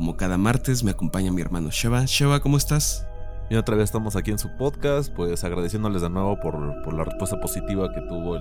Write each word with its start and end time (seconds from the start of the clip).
Como 0.00 0.16
cada 0.16 0.38
martes 0.38 0.82
me 0.82 0.92
acompaña 0.92 1.30
mi 1.30 1.42
hermano 1.42 1.68
Sheva. 1.70 2.06
Sheva, 2.06 2.40
¿cómo 2.40 2.56
estás? 2.56 3.06
Y 3.50 3.56
otra 3.56 3.76
vez 3.76 3.84
estamos 3.84 4.16
aquí 4.16 4.30
en 4.30 4.38
su 4.38 4.48
podcast, 4.56 5.12
pues 5.14 5.44
agradeciéndoles 5.44 6.00
de 6.00 6.08
nuevo 6.08 6.40
por, 6.40 6.94
la 6.94 7.04
respuesta 7.04 7.38
positiva 7.38 7.92
que 7.92 8.00
tuvo 8.08 8.38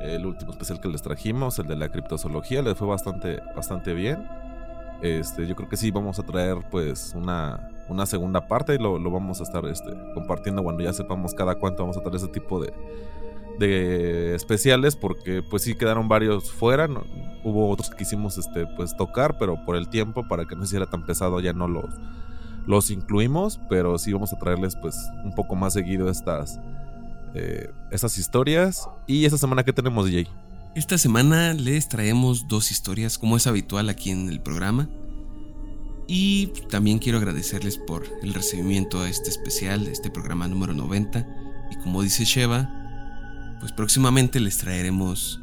el, 0.00 0.24
último 0.24 0.52
especial 0.52 0.80
que 0.80 0.88
les 0.88 1.02
trajimos, 1.02 1.58
el 1.58 1.66
de 1.66 1.76
la 1.76 1.90
criptozoología, 1.90 2.62
les 2.62 2.78
fue 2.78 2.88
bastante, 2.88 3.42
bastante 3.54 3.92
bien. 3.92 4.26
Este, 5.02 5.46
yo 5.46 5.54
creo 5.54 5.68
que 5.68 5.76
sí 5.76 5.90
vamos 5.90 6.18
a 6.18 6.22
traer 6.22 6.56
pues 6.70 7.12
una, 7.14 7.68
segunda 8.06 8.48
parte 8.48 8.76
y 8.76 8.78
lo, 8.78 8.98
vamos 9.10 9.40
a 9.40 9.42
estar 9.42 9.66
este, 9.66 9.90
compartiendo 10.14 10.62
cuando 10.62 10.82
ya 10.82 10.94
sepamos 10.94 11.34
cada 11.34 11.56
cuánto 11.56 11.82
vamos 11.82 11.98
a 11.98 12.00
traer 12.00 12.16
ese 12.16 12.28
tipo 12.28 12.58
de, 12.58 14.34
especiales 14.34 14.96
porque 14.96 15.42
pues 15.42 15.60
sí 15.60 15.74
quedaron 15.74 16.08
varios 16.08 16.50
fuera. 16.50 16.88
Hubo 17.48 17.70
otros 17.70 17.90
que 17.90 17.98
quisimos 17.98 18.38
este 18.38 18.66
pues 18.66 18.96
tocar 18.96 19.38
pero 19.38 19.64
por 19.64 19.76
el 19.76 19.88
tiempo 19.88 20.26
para 20.26 20.46
que 20.46 20.56
no 20.56 20.64
hiciera 20.64 20.86
tan 20.86 21.04
pesado 21.06 21.40
ya 21.40 21.52
no 21.52 21.68
los 21.68 21.94
los 22.66 22.90
incluimos 22.90 23.60
pero 23.68 23.98
sí 23.98 24.12
vamos 24.12 24.32
a 24.32 24.38
traerles 24.38 24.76
pues 24.76 25.08
un 25.24 25.32
poco 25.34 25.54
más 25.54 25.72
seguido 25.72 26.10
estas 26.10 26.58
eh, 27.34 27.70
estas 27.90 28.16
historias. 28.16 28.88
Y 29.06 29.26
esta 29.26 29.36
semana 29.36 29.62
que 29.62 29.72
tenemos 29.72 30.10
Jay 30.10 30.26
esta 30.76 30.98
semana 30.98 31.54
les 31.54 31.88
traemos 31.88 32.48
dos 32.48 32.70
historias 32.70 33.16
como 33.16 33.38
es 33.38 33.46
habitual 33.46 33.88
aquí 33.88 34.10
en 34.10 34.28
el 34.28 34.42
programa. 34.42 34.90
Y 36.06 36.48
también 36.68 36.98
quiero 36.98 37.16
agradecerles 37.16 37.78
por 37.78 38.04
el 38.22 38.34
recibimiento 38.34 39.00
a 39.00 39.08
este 39.08 39.30
especial 39.30 39.86
este 39.86 40.10
programa 40.10 40.46
número 40.48 40.74
90 40.74 41.26
y 41.70 41.76
como 41.76 42.02
dice 42.02 42.24
Sheva 42.24 42.70
pues 43.58 43.72
próximamente 43.72 44.38
les 44.38 44.58
traeremos 44.58 45.40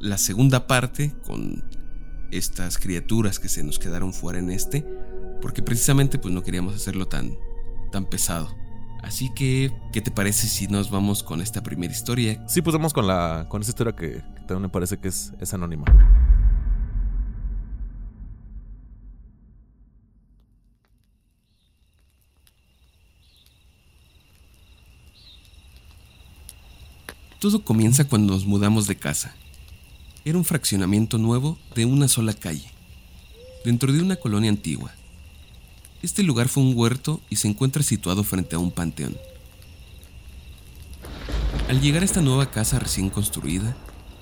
la 0.00 0.18
segunda 0.18 0.66
parte 0.66 1.12
con 1.24 1.64
estas 2.30 2.78
criaturas 2.78 3.38
que 3.38 3.48
se 3.48 3.62
nos 3.62 3.78
quedaron 3.78 4.12
fuera 4.12 4.38
en 4.38 4.50
este, 4.50 4.86
porque 5.40 5.62
precisamente 5.62 6.18
pues 6.18 6.32
no 6.34 6.42
queríamos 6.42 6.74
hacerlo 6.74 7.06
tan, 7.06 7.36
tan 7.92 8.06
pesado. 8.06 8.54
Así 9.02 9.32
que, 9.34 9.72
¿qué 9.92 10.00
te 10.00 10.10
parece 10.10 10.48
si 10.48 10.66
nos 10.66 10.90
vamos 10.90 11.22
con 11.22 11.40
esta 11.40 11.62
primera 11.62 11.92
historia? 11.92 12.42
Sí, 12.48 12.62
pues 12.62 12.74
vamos 12.74 12.92
con 12.92 13.06
la 13.06 13.46
con 13.48 13.60
esta 13.60 13.70
historia 13.70 13.94
que, 13.94 14.14
que 14.14 14.40
también 14.40 14.62
me 14.62 14.68
parece 14.68 14.98
que 14.98 15.08
es, 15.08 15.32
es 15.38 15.54
anónima. 15.54 15.84
Todo 27.38 27.62
comienza 27.62 28.08
cuando 28.08 28.32
nos 28.32 28.44
mudamos 28.44 28.88
de 28.88 28.96
casa. 28.96 29.36
Era 30.26 30.38
un 30.38 30.44
fraccionamiento 30.44 31.18
nuevo 31.18 31.56
de 31.76 31.84
una 31.84 32.08
sola 32.08 32.32
calle, 32.32 32.68
dentro 33.64 33.92
de 33.92 34.02
una 34.02 34.16
colonia 34.16 34.50
antigua. 34.50 34.92
Este 36.02 36.24
lugar 36.24 36.48
fue 36.48 36.64
un 36.64 36.72
huerto 36.76 37.20
y 37.30 37.36
se 37.36 37.46
encuentra 37.46 37.84
situado 37.84 38.24
frente 38.24 38.56
a 38.56 38.58
un 38.58 38.72
panteón. 38.72 39.16
Al 41.68 41.80
llegar 41.80 42.02
a 42.02 42.06
esta 42.06 42.22
nueva 42.22 42.50
casa 42.50 42.80
recién 42.80 43.08
construida, 43.08 43.76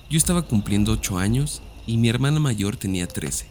yo 0.07 0.19
estaba 0.19 0.43
cumpliendo 0.43 0.91
8 0.91 1.17
años 1.17 1.63
y 1.87 1.97
mi 1.97 2.07
hermana 2.07 2.39
mayor 2.39 2.77
tenía 2.77 3.07
13. 3.07 3.47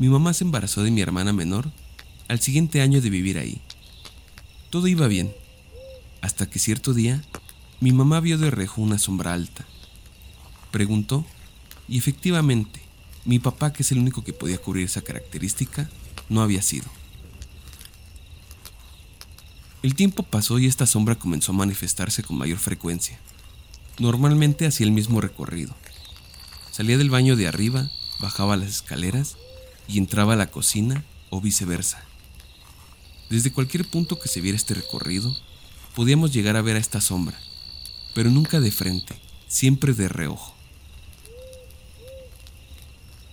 Mi 0.00 0.08
mamá 0.08 0.34
se 0.34 0.42
embarazó 0.42 0.82
de 0.82 0.90
mi 0.90 1.00
hermana 1.00 1.32
menor 1.32 1.70
al 2.26 2.40
siguiente 2.40 2.80
año 2.80 3.00
de 3.00 3.10
vivir 3.10 3.38
ahí. 3.38 3.60
Todo 4.68 4.88
iba 4.88 5.06
bien, 5.06 5.32
hasta 6.22 6.50
que 6.50 6.58
cierto 6.58 6.92
día 6.92 7.22
mi 7.78 7.92
mamá 7.92 8.18
vio 8.18 8.36
de 8.36 8.50
rejo 8.50 8.82
una 8.82 8.98
sombra 8.98 9.32
alta. 9.32 9.64
Preguntó, 10.70 11.24
y 11.88 11.98
efectivamente, 11.98 12.80
mi 13.24 13.38
papá, 13.38 13.72
que 13.72 13.82
es 13.82 13.92
el 13.92 13.98
único 13.98 14.24
que 14.24 14.32
podía 14.32 14.58
cubrir 14.58 14.84
esa 14.84 15.02
característica, 15.02 15.88
no 16.28 16.42
había 16.42 16.62
sido. 16.62 16.86
El 19.82 19.94
tiempo 19.94 20.22
pasó 20.22 20.58
y 20.58 20.66
esta 20.66 20.86
sombra 20.86 21.14
comenzó 21.14 21.52
a 21.52 21.56
manifestarse 21.56 22.22
con 22.22 22.36
mayor 22.36 22.58
frecuencia. 22.58 23.18
Normalmente 23.98 24.66
hacía 24.66 24.86
el 24.86 24.92
mismo 24.92 25.20
recorrido. 25.20 25.74
Salía 26.72 26.98
del 26.98 27.10
baño 27.10 27.36
de 27.36 27.46
arriba, 27.46 27.90
bajaba 28.20 28.56
las 28.56 28.68
escaleras 28.68 29.36
y 29.86 29.98
entraba 29.98 30.34
a 30.34 30.36
la 30.36 30.50
cocina 30.50 31.04
o 31.30 31.40
viceversa. 31.40 32.02
Desde 33.30 33.52
cualquier 33.52 33.88
punto 33.88 34.18
que 34.18 34.28
se 34.28 34.40
viera 34.40 34.56
este 34.56 34.74
recorrido, 34.74 35.36
podíamos 35.94 36.32
llegar 36.32 36.56
a 36.56 36.62
ver 36.62 36.76
a 36.76 36.80
esta 36.80 37.00
sombra, 37.00 37.38
pero 38.14 38.30
nunca 38.30 38.60
de 38.60 38.70
frente, 38.70 39.20
siempre 39.48 39.92
de 39.92 40.08
reojo. 40.08 40.57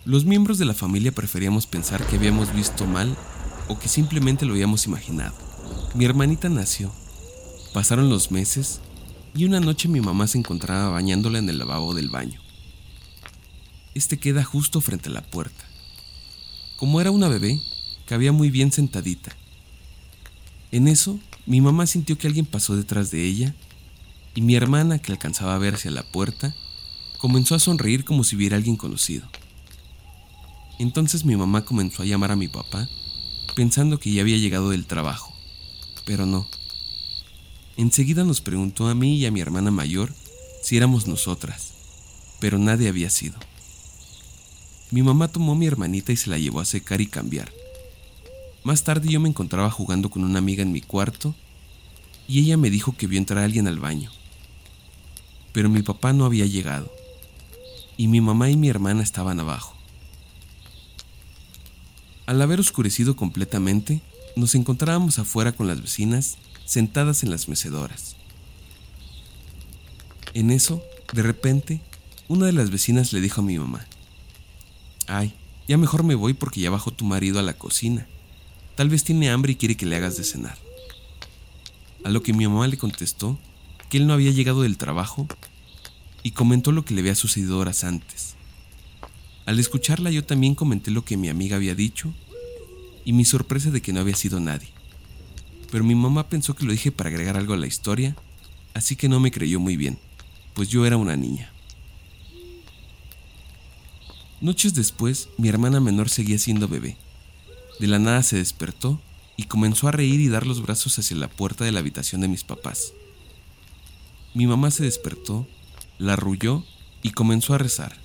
Los 0.06 0.24
miembros 0.24 0.60
de 0.60 0.66
la 0.66 0.76
familia 0.76 1.12
preferíamos 1.12 1.66
pensar 1.66 2.06
que 2.06 2.18
habíamos 2.18 2.54
visto 2.54 2.86
mal 2.86 3.18
o 3.68 3.80
que 3.80 3.88
simplemente 3.88 4.46
lo 4.46 4.52
habíamos 4.54 4.86
imaginado. 4.86 5.34
Mi 5.96 6.06
hermanita 6.06 6.48
nació, 6.48 6.94
pasaron 7.74 8.08
los 8.08 8.30
meses 8.30 8.82
y 9.34 9.46
una 9.46 9.60
noche 9.60 9.88
mi 9.88 10.02
mamá 10.02 10.28
se 10.28 10.38
encontraba 10.38 10.90
bañándola 10.90 11.40
en 11.40 11.50
el 11.50 11.58
lavabo 11.58 11.96
del 11.96 12.10
baño. 12.10 12.40
Este 13.96 14.20
queda 14.20 14.44
justo 14.44 14.80
frente 14.80 15.10
a 15.10 15.12
la 15.12 15.24
puerta. 15.24 15.66
Como 16.78 17.02
era 17.02 17.10
una 17.10 17.28
bebé, 17.28 17.60
cabía 18.06 18.32
muy 18.32 18.52
bien 18.52 18.72
sentadita. 18.72 19.36
En 20.72 20.88
eso, 20.88 21.20
mi 21.48 21.62
mamá 21.62 21.88
sintió 21.88 22.16
que 22.16 22.28
alguien 22.28 22.46
pasó 22.46 22.76
detrás 22.76 23.10
de 23.10 23.24
ella 23.24 23.56
y 24.36 24.42
mi 24.42 24.56
hermana, 24.56 25.00
que 25.00 25.14
alcanzaba 25.14 25.56
a 25.56 25.60
ver 25.60 25.74
hacia 25.74 25.90
la 25.90 26.04
puerta, 26.04 26.56
comenzó 27.18 27.56
a 27.56 27.60
sonreír 27.60 28.06
como 28.06 28.24
si 28.24 28.36
viera 28.36 28.56
a 28.56 28.58
alguien 28.58 28.76
conocido. 28.76 29.28
Entonces 30.80 31.26
mi 31.26 31.36
mamá 31.36 31.64
comenzó 31.64 32.04
a 32.04 32.06
llamar 32.06 32.32
a 32.32 32.36
mi 32.36 32.48
papá, 32.48 32.90
pensando 33.56 34.00
que 34.00 34.12
ya 34.12 34.22
había 34.22 34.38
llegado 34.38 34.70
del 34.70 34.86
trabajo, 34.86 35.34
pero 36.06 36.26
no. 36.26 36.48
Enseguida 37.78 38.24
nos 38.24 38.42
preguntó 38.42 38.88
a 38.88 38.96
mí 38.96 39.18
y 39.18 39.26
a 39.26 39.32
mi 39.32 39.42
hermana 39.42 39.72
mayor 39.72 40.14
si 40.62 40.78
éramos 40.78 41.08
nosotras, 41.08 41.74
pero 42.40 42.58
nadie 42.58 42.90
había 42.90 43.10
sido. 43.10 43.36
Mi 44.92 45.02
mamá 45.04 45.28
tomó 45.28 45.54
a 45.54 45.56
mi 45.56 45.66
hermanita 45.66 46.12
y 46.12 46.18
se 46.18 46.30
la 46.30 46.38
llevó 46.38 46.60
a 46.60 46.66
secar 46.66 47.02
y 47.02 47.08
cambiar. 47.08 47.52
Más 48.64 48.84
tarde 48.84 49.10
yo 49.10 49.20
me 49.20 49.30
encontraba 49.30 49.70
jugando 49.70 50.10
con 50.10 50.24
una 50.24 50.40
amiga 50.40 50.64
en 50.64 50.72
mi 50.72 50.82
cuarto 50.82 51.36
y 52.28 52.40
ella 52.40 52.58
me 52.58 52.70
dijo 52.70 52.96
que 52.98 53.08
vio 53.08 53.20
entrar 53.20 53.40
a 53.40 53.46
alguien 53.46 53.68
al 53.68 53.80
baño 53.80 54.12
pero 55.56 55.70
mi 55.70 55.82
papá 55.84 56.12
no 56.12 56.26
había 56.26 56.46
llegado, 56.46 56.92
y 57.96 58.10
mi 58.10 58.20
mamá 58.20 58.50
y 58.50 58.58
mi 58.58 58.68
hermana 58.68 59.02
estaban 59.02 59.40
abajo. 59.40 59.75
Al 62.26 62.42
haber 62.42 62.60
oscurecido 62.60 63.16
completamente, 63.16 64.02
nos 64.36 64.56
encontrábamos 64.56 65.20
afuera 65.20 65.52
con 65.52 65.68
las 65.68 65.82
vecinas 65.82 66.38
sentadas 66.66 67.24
en 67.24 67.30
las 67.30 67.48
mecedoras. 67.48 68.16
En 70.34 70.50
eso, 70.50 70.84
de 71.14 71.22
repente, 71.22 71.82
una 72.28 72.48
de 72.48 72.54
las 72.54 72.72
vecinas 72.72 73.14
le 73.14 73.22
dijo 73.22 73.42
a 73.42 73.44
mi 73.44 73.60
mamá, 73.60 73.86
Ay, 75.08 75.36
ya 75.68 75.78
mejor 75.78 76.04
me 76.04 76.16
voy 76.16 76.34
porque 76.34 76.62
ya 76.62 76.72
bajó 76.72 76.92
tu 76.92 77.06
marido 77.06 77.40
a 77.40 77.44
la 77.44 77.54
cocina. 77.54 78.08
Tal 78.76 78.90
vez 78.90 79.04
tiene 79.04 79.30
hambre 79.30 79.54
y 79.54 79.56
quiere 79.56 79.78
que 79.78 79.86
le 79.86 79.96
hagas 79.96 80.18
de 80.18 80.24
cenar. 80.24 80.58
A 82.04 82.10
lo 82.10 82.24
que 82.24 82.34
mi 82.34 82.48
mamá 82.48 82.68
le 82.68 82.78
contestó 82.78 83.40
que 83.90 83.98
él 83.98 84.08
no 84.08 84.14
había 84.14 84.32
llegado 84.32 84.64
del 84.64 84.78
trabajo 84.78 85.28
y 86.24 86.32
comentó 86.32 86.72
lo 86.72 86.84
que 86.86 86.96
le 86.96 87.02
había 87.02 87.16
sucedido 87.16 87.60
horas 87.60 87.84
antes. 87.84 88.34
Al 89.46 89.60
escucharla 89.60 90.10
yo 90.10 90.24
también 90.26 90.56
comenté 90.56 90.90
lo 90.90 91.06
que 91.06 91.18
mi 91.18 91.30
amiga 91.30 91.56
había 91.56 91.76
dicho 91.76 92.14
y 93.06 93.14
mi 93.14 93.24
sorpresa 93.24 93.72
de 93.72 93.82
que 93.82 93.94
no 93.94 94.02
había 94.02 94.16
sido 94.16 94.40
nadie. 94.40 94.68
Pero 95.72 95.84
mi 95.84 95.96
mamá 95.96 96.28
pensó 96.28 96.56
que 96.56 96.66
lo 96.66 96.72
dije 96.72 96.92
para 96.92 97.10
agregar 97.10 97.38
algo 97.38 97.54
a 97.54 97.58
la 97.58 97.68
historia, 97.68 98.16
así 98.74 98.96
que 98.96 99.08
no 99.08 99.20
me 99.20 99.32
creyó 99.32 99.60
muy 99.60 99.78
bien, 99.78 99.98
pues 100.54 100.70
yo 100.70 100.86
era 100.86 100.98
una 100.98 101.16
niña. 101.16 101.52
Noches 104.42 104.74
después, 104.74 105.30
mi 105.38 105.48
hermana 105.48 105.80
menor 105.80 106.10
seguía 106.10 106.38
siendo 106.38 106.68
bebé. 106.68 106.98
De 107.80 107.88
la 107.88 108.00
nada 108.00 108.22
se 108.24 108.38
despertó 108.38 109.00
y 109.38 109.44
comenzó 109.44 109.88
a 109.88 109.92
reír 109.92 110.20
y 110.20 110.30
dar 110.30 110.46
los 110.46 110.62
brazos 110.62 110.98
hacia 111.00 111.18
la 111.18 111.30
puerta 111.30 111.66
de 111.66 111.72
la 111.72 111.80
habitación 111.80 112.22
de 112.22 112.28
mis 112.28 112.44
papás. 112.44 112.94
Mi 114.34 114.48
mamá 114.48 114.72
se 114.72 114.84
despertó, 114.84 115.48
la 115.98 116.14
arrulló 116.14 116.66
y 117.02 117.12
comenzó 117.12 117.54
a 117.54 117.58
rezar. 117.58 117.98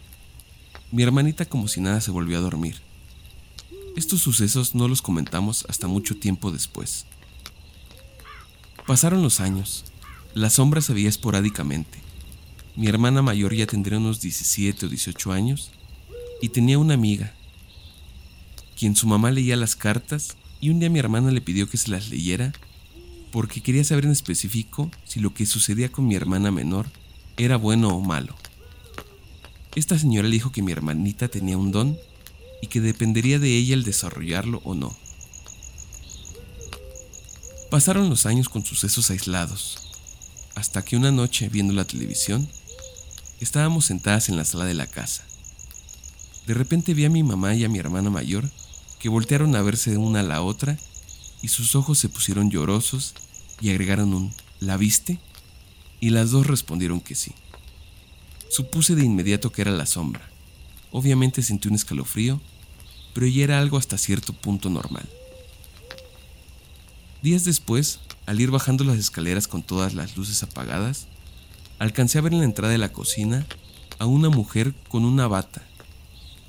Mi 0.92 1.02
hermanita 1.02 1.44
como 1.44 1.68
si 1.68 1.80
nada 1.80 2.00
se 2.00 2.10
volvió 2.10 2.38
a 2.38 2.42
dormir. 2.42 2.80
Estos 3.96 4.20
sucesos 4.20 4.74
no 4.74 4.88
los 4.88 5.02
comentamos 5.02 5.66
hasta 5.68 5.88
mucho 5.88 6.16
tiempo 6.16 6.52
después. 6.52 7.06
Pasaron 8.86 9.22
los 9.22 9.40
años. 9.40 9.84
La 10.34 10.48
sombra 10.48 10.80
se 10.80 10.94
veía 10.94 11.08
esporádicamente. 11.08 11.98
Mi 12.76 12.86
hermana 12.86 13.20
mayor 13.20 13.54
ya 13.54 13.66
tendría 13.66 13.98
unos 13.98 14.20
17 14.20 14.86
o 14.86 14.88
18 14.88 15.32
años 15.32 15.72
y 16.40 16.50
tenía 16.50 16.78
una 16.78 16.94
amiga, 16.94 17.34
quien 18.78 18.96
su 18.96 19.06
mamá 19.06 19.30
leía 19.30 19.56
las 19.56 19.76
cartas 19.76 20.36
y 20.60 20.70
un 20.70 20.78
día 20.78 20.88
mi 20.88 20.98
hermana 20.98 21.30
le 21.32 21.40
pidió 21.40 21.68
que 21.68 21.76
se 21.76 21.90
las 21.90 22.08
leyera 22.10 22.52
porque 23.32 23.60
quería 23.60 23.84
saber 23.84 24.06
en 24.06 24.12
específico 24.12 24.90
si 25.04 25.20
lo 25.20 25.34
que 25.34 25.46
sucedía 25.46 25.90
con 25.90 26.06
mi 26.06 26.14
hermana 26.14 26.50
menor 26.50 26.86
era 27.36 27.56
bueno 27.56 27.88
o 27.88 28.00
malo. 28.00 28.34
Esta 29.74 29.98
señora 29.98 30.28
le 30.28 30.34
dijo 30.34 30.52
que 30.52 30.62
mi 30.62 30.72
hermanita 30.72 31.28
tenía 31.28 31.58
un 31.58 31.72
don 31.72 31.98
y 32.60 32.68
que 32.68 32.80
dependería 32.80 33.38
de 33.38 33.56
ella 33.56 33.74
el 33.74 33.84
desarrollarlo 33.84 34.60
o 34.64 34.74
no. 34.74 34.96
Pasaron 37.70 38.10
los 38.10 38.26
años 38.26 38.48
con 38.48 38.64
sucesos 38.64 39.10
aislados, 39.10 39.78
hasta 40.54 40.84
que 40.84 40.96
una 40.96 41.12
noche, 41.12 41.48
viendo 41.48 41.72
la 41.72 41.84
televisión, 41.84 42.48
estábamos 43.40 43.86
sentadas 43.86 44.28
en 44.28 44.36
la 44.36 44.44
sala 44.44 44.64
de 44.64 44.74
la 44.74 44.86
casa. 44.86 45.24
De 46.46 46.54
repente 46.54 46.94
vi 46.94 47.04
a 47.04 47.10
mi 47.10 47.22
mamá 47.22 47.54
y 47.54 47.64
a 47.64 47.68
mi 47.68 47.78
hermana 47.78 48.10
mayor 48.10 48.50
que 48.98 49.08
voltearon 49.08 49.54
a 49.56 49.62
verse 49.62 49.90
de 49.90 49.96
una 49.96 50.20
a 50.20 50.24
la 50.24 50.42
otra 50.42 50.76
y 51.42 51.48
sus 51.48 51.74
ojos 51.74 51.98
se 51.98 52.08
pusieron 52.08 52.50
llorosos 52.50 53.14
y 53.60 53.70
agregaron 53.70 54.12
un 54.14 54.34
¿La 54.60 54.76
viste? 54.76 55.18
Y 56.00 56.10
las 56.10 56.30
dos 56.30 56.46
respondieron 56.46 57.00
que 57.00 57.14
sí. 57.14 57.32
Supuse 58.50 58.94
de 58.94 59.04
inmediato 59.04 59.50
que 59.50 59.62
era 59.62 59.70
la 59.70 59.86
sombra. 59.86 60.28
Obviamente 60.92 61.42
sentí 61.42 61.68
un 61.68 61.76
escalofrío, 61.76 62.42
pero 63.14 63.26
ya 63.26 63.44
era 63.44 63.58
algo 63.58 63.78
hasta 63.78 63.98
cierto 63.98 64.32
punto 64.32 64.70
normal. 64.70 65.08
Días 67.22 67.44
después, 67.44 68.00
al 68.26 68.40
ir 68.40 68.50
bajando 68.50 68.84
las 68.84 68.98
escaleras 68.98 69.46
con 69.46 69.62
todas 69.62 69.94
las 69.94 70.16
luces 70.16 70.42
apagadas, 70.42 71.06
alcancé 71.78 72.18
a 72.18 72.22
ver 72.22 72.32
en 72.32 72.40
la 72.40 72.44
entrada 72.46 72.72
de 72.72 72.78
la 72.78 72.92
cocina 72.92 73.46
a 73.98 74.06
una 74.06 74.30
mujer 74.30 74.74
con 74.88 75.04
una 75.04 75.28
bata, 75.28 75.62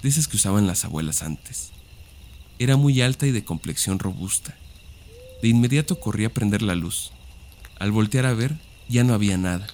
de 0.02 0.10
esas 0.10 0.28
que 0.28 0.38
usaban 0.38 0.68
las 0.68 0.86
abuelas 0.86 1.22
antes. 1.22 1.72
Era 2.60 2.78
muy 2.78 3.02
alta 3.02 3.28
y 3.28 3.32
de 3.32 3.44
complexión 3.44 4.00
robusta. 4.00 4.56
De 5.42 5.50
inmediato 5.50 6.00
corrí 6.00 6.26
a 6.26 6.34
prender 6.34 6.62
la 6.62 6.76
luz. 6.76 7.12
Al 7.80 7.92
voltear 7.92 8.26
a 8.26 8.34
ver, 8.34 8.58
ya 8.88 9.04
no 9.04 9.14
había 9.14 9.38
nada. 9.38 9.68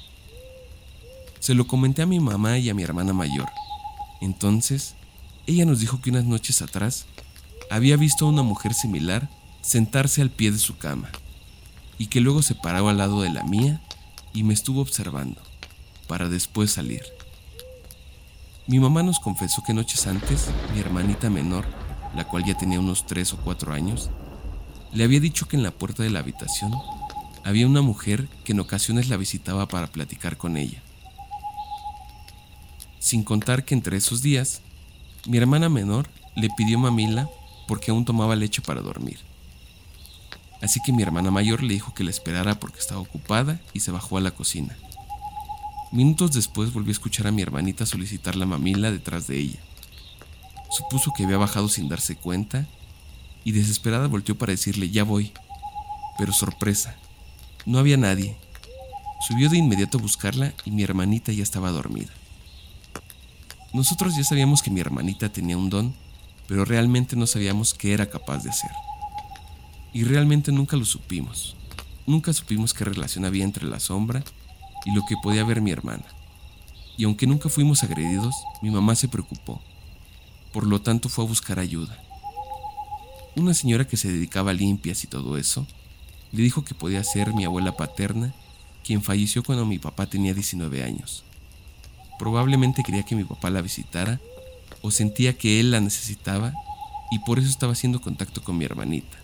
Se 1.40 1.54
lo 1.54 1.68
comenté 1.68 2.01
a 2.01 2.07
mi 2.07 2.19
mamá 2.19 2.57
y 2.57 2.69
a 2.69 2.74
mi 2.74 2.83
hermana 2.83 3.13
mayor. 3.13 3.50
Entonces, 4.22 4.95
ella 5.47 5.65
nos 5.65 5.79
dijo 5.79 6.01
que 6.01 6.09
unas 6.09 6.25
noches 6.25 6.61
atrás 6.61 7.05
había 7.71 7.97
visto 7.97 8.25
a 8.25 8.29
una 8.29 8.44
mujer 8.44 8.73
similar 8.73 9.29
sentarse 9.61 10.21
al 10.21 10.29
pie 10.29 10.51
de 10.51 10.59
su 10.59 10.77
cama 10.77 11.09
y 11.97 12.07
que 12.07 12.21
luego 12.21 12.41
se 12.41 12.55
paraba 12.55 12.91
al 12.91 12.97
lado 12.97 13.21
de 13.21 13.29
la 13.29 13.44
mía 13.44 13.81
y 14.33 14.44
me 14.44 14.53
estuvo 14.53 14.81
observando 14.81 15.41
para 16.07 16.29
después 16.29 16.71
salir. 16.71 17.01
Mi 18.67 18.79
mamá 18.79 19.01
nos 19.03 19.19
confesó 19.19 19.63
que 19.65 19.73
noches 19.73 20.05
antes 20.07 20.47
mi 20.73 20.79
hermanita 20.79 21.29
menor, 21.29 21.65
la 22.15 22.27
cual 22.27 22.44
ya 22.44 22.57
tenía 22.57 22.79
unos 22.79 23.05
3 23.05 23.33
o 23.33 23.38
4 23.38 23.73
años, 23.73 24.09
le 24.91 25.03
había 25.03 25.19
dicho 25.19 25.47
que 25.47 25.55
en 25.55 25.63
la 25.63 25.71
puerta 25.71 26.03
de 26.03 26.09
la 26.09 26.19
habitación 26.19 26.73
había 27.44 27.67
una 27.67 27.81
mujer 27.81 28.27
que 28.44 28.51
en 28.51 28.59
ocasiones 28.59 29.07
la 29.07 29.15
visitaba 29.15 29.67
para 29.67 29.88
platicar 29.88 30.35
con 30.35 30.57
ella. 30.57 30.81
Sin 32.99 33.23
contar 33.23 33.63
que 33.63 33.73
entre 33.73 33.95
esos 33.95 34.21
días, 34.21 34.61
mi 35.27 35.38
hermana 35.38 35.68
menor 35.68 36.09
le 36.35 36.50
pidió 36.50 36.79
mamila 36.79 37.29
porque 37.68 37.91
aún 37.91 38.06
tomaba 38.06 38.35
leche 38.35 38.62
para 38.62 38.81
dormir. 38.81 39.19
Así 40.62 40.79
que 40.81 40.94
mi 40.94 41.03
hermana 41.03 41.31
mayor 41.31 41.62
le 41.62 41.74
dijo 41.74 41.94
que 41.94 42.03
la 42.03 42.09
esperara 42.09 42.59
porque 42.59 42.79
estaba 42.79 43.01
ocupada 43.01 43.59
y 43.74 43.81
se 43.81 43.91
bajó 43.91 44.18
a 44.18 44.21
la 44.21 44.31
cocina. 44.31 44.75
Minutos 45.91 46.31
después 46.31 46.74
volvió 46.74 46.91
a 46.91 46.94
escuchar 46.94 47.27
a 47.27 47.31
mi 47.31 47.41
hermanita 47.41 47.85
solicitar 47.85 48.35
la 48.35 48.45
mamila 48.45 48.89
detrás 48.89 49.27
de 49.27 49.38
ella. 49.38 49.59
Supuso 50.71 51.12
que 51.15 51.25
había 51.25 51.38
bajado 51.38 51.68
sin 51.69 51.89
darse 51.89 52.15
cuenta 52.15 52.65
y 53.44 53.51
desesperada 53.51 54.07
volteó 54.07 54.38
para 54.38 54.51
decirle 54.51 54.89
ya 54.89 55.03
voy. 55.03 55.33
Pero 56.18 56.33
sorpresa, 56.33 56.95
no 57.65 57.80
había 57.80 57.97
nadie. 57.97 58.38
Subió 59.27 59.50
de 59.50 59.57
inmediato 59.57 59.97
a 59.97 60.01
buscarla 60.01 60.53
y 60.65 60.71
mi 60.71 60.83
hermanita 60.83 61.31
ya 61.31 61.44
estaba 61.44 61.71
dormida. 61.71 62.12
Nosotros 63.74 64.16
ya 64.16 64.24
sabíamos 64.24 64.62
que 64.62 64.72
mi 64.72 64.80
hermanita 64.80 65.30
tenía 65.30 65.58
un 65.58 65.69
don, 65.69 65.94
pero 66.48 66.66
realmente 66.66 67.16
no 67.16 67.28
sabíamos 67.28 67.74
qué 67.74 67.94
era 67.94 68.10
capaz 68.10 68.44
de 68.44 68.50
hacer. 68.50 68.72
Y 69.94 70.04
realmente 70.04 70.52
nunca 70.52 70.78
lo 70.78 70.86
supimos. 70.86 71.56
Nunca 72.06 72.31
supimos 72.31 72.74
qué 72.74 72.86
relación 72.86 73.25
había 73.25 73.44
entre 73.44 73.66
la 73.66 73.80
sombra 73.80 74.24
y 74.86 74.94
lo 74.94 75.02
que 75.08 75.16
podía 75.22 75.44
ver 75.44 75.62
mi 75.62 75.72
hermana. 75.72 76.06
Y 76.98 77.04
aunque 77.04 77.28
nunca 77.28 77.50
fuimos 77.50 77.84
agredidos, 77.84 78.34
mi 78.62 78.72
mamá 78.72 78.96
se 78.96 79.08
preocupó. 79.08 79.62
Por 80.54 80.66
lo 80.66 80.81
tanto 80.81 81.10
fue 81.10 81.25
a 81.25 81.28
buscar 81.28 81.60
ayuda. 81.60 82.02
Una 83.36 83.54
señora 83.54 83.86
que 83.86 83.98
se 83.98 84.12
dedicaba 84.12 84.52
a 84.52 84.54
limpias 84.54 85.04
y 85.04 85.08
todo 85.08 85.38
eso, 85.38 85.68
le 86.31 86.42
dijo 86.42 86.64
que 86.64 86.74
podía 86.74 87.04
ser 87.04 87.34
mi 87.34 87.46
abuela 87.46 87.78
paterna, 87.78 88.34
quien 88.84 89.04
falleció 89.04 89.44
cuando 89.44 89.66
mi 89.66 89.78
papá 89.78 90.08
tenía 90.08 90.34
19 90.34 90.84
años. 90.84 91.24
Probablemente 92.19 92.84
quería 92.84 93.04
que 93.04 93.16
mi 93.16 93.24
papá 93.24 93.50
la 93.50 93.62
visitara 93.62 94.19
o 94.81 94.92
sentía 94.92 95.38
que 95.38 95.60
él 95.60 95.72
la 95.72 95.80
necesitaba 95.80 96.54
y 97.12 97.19
por 97.19 97.40
eso 97.40 97.50
estaba 97.50 97.74
haciendo 97.74 98.02
contacto 98.02 98.44
con 98.44 98.58
mi 98.58 98.66
hermanita 98.66 99.18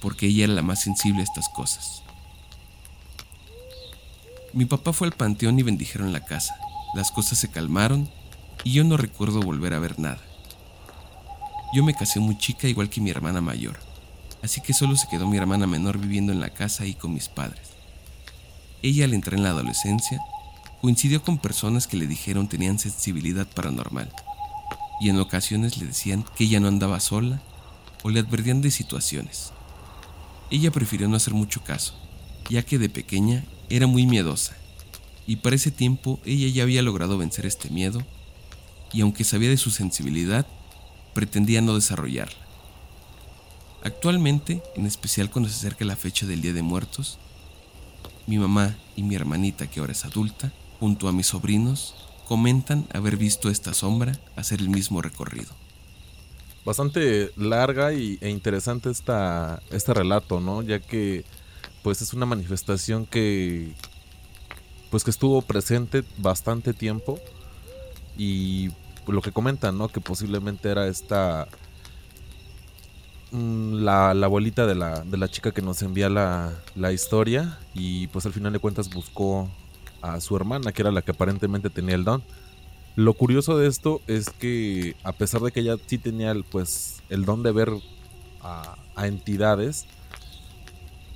porque 0.00 0.26
ella 0.26 0.44
era 0.44 0.54
la 0.54 0.62
más 0.62 0.80
sensible 0.80 1.20
a 1.20 1.24
estas 1.24 1.48
cosas. 1.48 2.02
Mi 4.52 4.64
papá 4.64 4.92
fue 4.92 5.06
al 5.06 5.12
panteón 5.12 5.58
y 5.58 5.62
bendijeron 5.62 6.12
la 6.12 6.24
casa. 6.24 6.56
Las 6.94 7.12
cosas 7.12 7.38
se 7.38 7.50
calmaron 7.50 8.10
y 8.64 8.72
yo 8.72 8.82
no 8.82 8.96
recuerdo 8.96 9.40
volver 9.40 9.74
a 9.74 9.78
ver 9.78 9.98
nada. 10.00 10.20
Yo 11.72 11.84
me 11.84 11.94
casé 11.94 12.18
muy 12.18 12.36
chica 12.36 12.66
igual 12.66 12.90
que 12.90 13.00
mi 13.00 13.10
hermana 13.10 13.40
mayor, 13.40 13.78
así 14.42 14.60
que 14.60 14.74
solo 14.74 14.96
se 14.96 15.06
quedó 15.06 15.28
mi 15.28 15.36
hermana 15.36 15.68
menor 15.68 15.98
viviendo 15.98 16.32
en 16.32 16.40
la 16.40 16.50
casa 16.50 16.84
y 16.84 16.94
con 16.94 17.14
mis 17.14 17.28
padres. 17.28 17.68
Ella 18.82 19.04
al 19.04 19.14
entrar 19.14 19.34
en 19.34 19.44
la 19.44 19.50
adolescencia 19.50 20.20
coincidió 20.80 21.22
con 21.22 21.38
personas 21.38 21.86
que 21.86 21.96
le 21.96 22.06
dijeron 22.06 22.48
tenían 22.48 22.78
sensibilidad 22.78 23.46
paranormal 23.46 24.10
y 25.00 25.08
en 25.08 25.18
ocasiones 25.18 25.78
le 25.78 25.86
decían 25.86 26.24
que 26.36 26.44
ella 26.44 26.60
no 26.60 26.68
andaba 26.68 27.00
sola 27.00 27.40
o 28.02 28.10
le 28.10 28.20
advertían 28.20 28.60
de 28.60 28.70
situaciones. 28.70 29.52
Ella 30.50 30.70
prefirió 30.70 31.08
no 31.08 31.16
hacer 31.16 31.32
mucho 31.32 31.64
caso, 31.64 31.94
ya 32.48 32.62
que 32.62 32.78
de 32.78 32.90
pequeña 32.90 33.44
era 33.70 33.86
muy 33.86 34.06
miedosa, 34.06 34.56
y 35.26 35.36
para 35.36 35.56
ese 35.56 35.70
tiempo 35.70 36.20
ella 36.24 36.48
ya 36.48 36.64
había 36.64 36.82
logrado 36.82 37.16
vencer 37.16 37.46
este 37.46 37.70
miedo, 37.70 38.02
y 38.92 39.00
aunque 39.00 39.24
sabía 39.24 39.48
de 39.48 39.56
su 39.56 39.70
sensibilidad, 39.70 40.46
pretendía 41.14 41.62
no 41.62 41.74
desarrollarla. 41.74 42.38
Actualmente, 43.82 44.62
en 44.76 44.86
especial 44.86 45.30
cuando 45.30 45.48
se 45.48 45.56
acerca 45.56 45.84
la 45.84 45.96
fecha 45.96 46.26
del 46.26 46.42
Día 46.42 46.52
de 46.52 46.62
Muertos, 46.62 47.18
mi 48.26 48.38
mamá 48.38 48.76
y 48.96 49.02
mi 49.02 49.14
hermanita, 49.14 49.68
que 49.68 49.80
ahora 49.80 49.92
es 49.92 50.04
adulta, 50.04 50.52
junto 50.80 51.06
a 51.06 51.12
mis 51.12 51.28
sobrinos, 51.28 51.94
comentan 52.26 52.88
haber 52.92 53.16
visto 53.16 53.50
esta 53.50 53.74
sombra 53.74 54.18
hacer 54.34 54.60
el 54.60 54.70
mismo 54.70 55.02
recorrido 55.02 55.60
bastante 56.64 57.32
larga 57.36 57.92
y, 57.92 58.18
e 58.20 58.28
interesante 58.30 58.90
esta, 58.90 59.62
este 59.70 59.94
relato, 59.94 60.40
¿no? 60.40 60.62
Ya 60.62 60.80
que 60.80 61.24
pues 61.82 62.02
es 62.02 62.12
una 62.12 62.26
manifestación 62.26 63.06
que 63.06 63.72
pues 64.90 65.04
que 65.04 65.10
estuvo 65.10 65.40
presente 65.42 66.02
bastante 66.18 66.74
tiempo 66.74 67.18
y 68.18 68.70
lo 69.06 69.22
que 69.22 69.32
comentan, 69.32 69.78
¿no? 69.78 69.88
Que 69.88 70.00
posiblemente 70.00 70.68
era 70.68 70.86
esta 70.88 71.48
mm, 73.30 73.74
la, 73.82 74.14
la 74.14 74.26
abuelita 74.26 74.66
de 74.66 74.74
la, 74.74 75.00
de 75.00 75.16
la 75.16 75.28
chica 75.28 75.52
que 75.52 75.62
nos 75.62 75.80
envía 75.82 76.08
la, 76.08 76.52
la 76.74 76.92
historia 76.92 77.58
y 77.72 78.08
pues 78.08 78.26
al 78.26 78.32
final 78.32 78.52
de 78.52 78.58
cuentas 78.58 78.90
buscó 78.90 79.48
a 80.02 80.20
su 80.20 80.36
hermana, 80.36 80.72
que 80.72 80.82
era 80.82 80.90
la 80.90 81.02
que 81.02 81.12
aparentemente 81.12 81.70
tenía 81.70 81.94
el 81.94 82.04
don. 82.04 82.22
Lo 82.96 83.14
curioso 83.14 83.56
de 83.56 83.68
esto 83.68 84.00
es 84.06 84.30
que 84.30 84.96
a 85.04 85.12
pesar 85.12 85.40
de 85.40 85.52
que 85.52 85.60
ella 85.60 85.76
sí 85.86 85.98
tenía 85.98 86.32
el, 86.32 86.44
pues, 86.44 87.02
el 87.08 87.24
don 87.24 87.42
de 87.42 87.52
ver 87.52 87.70
a, 88.42 88.76
entidades, 89.02 89.86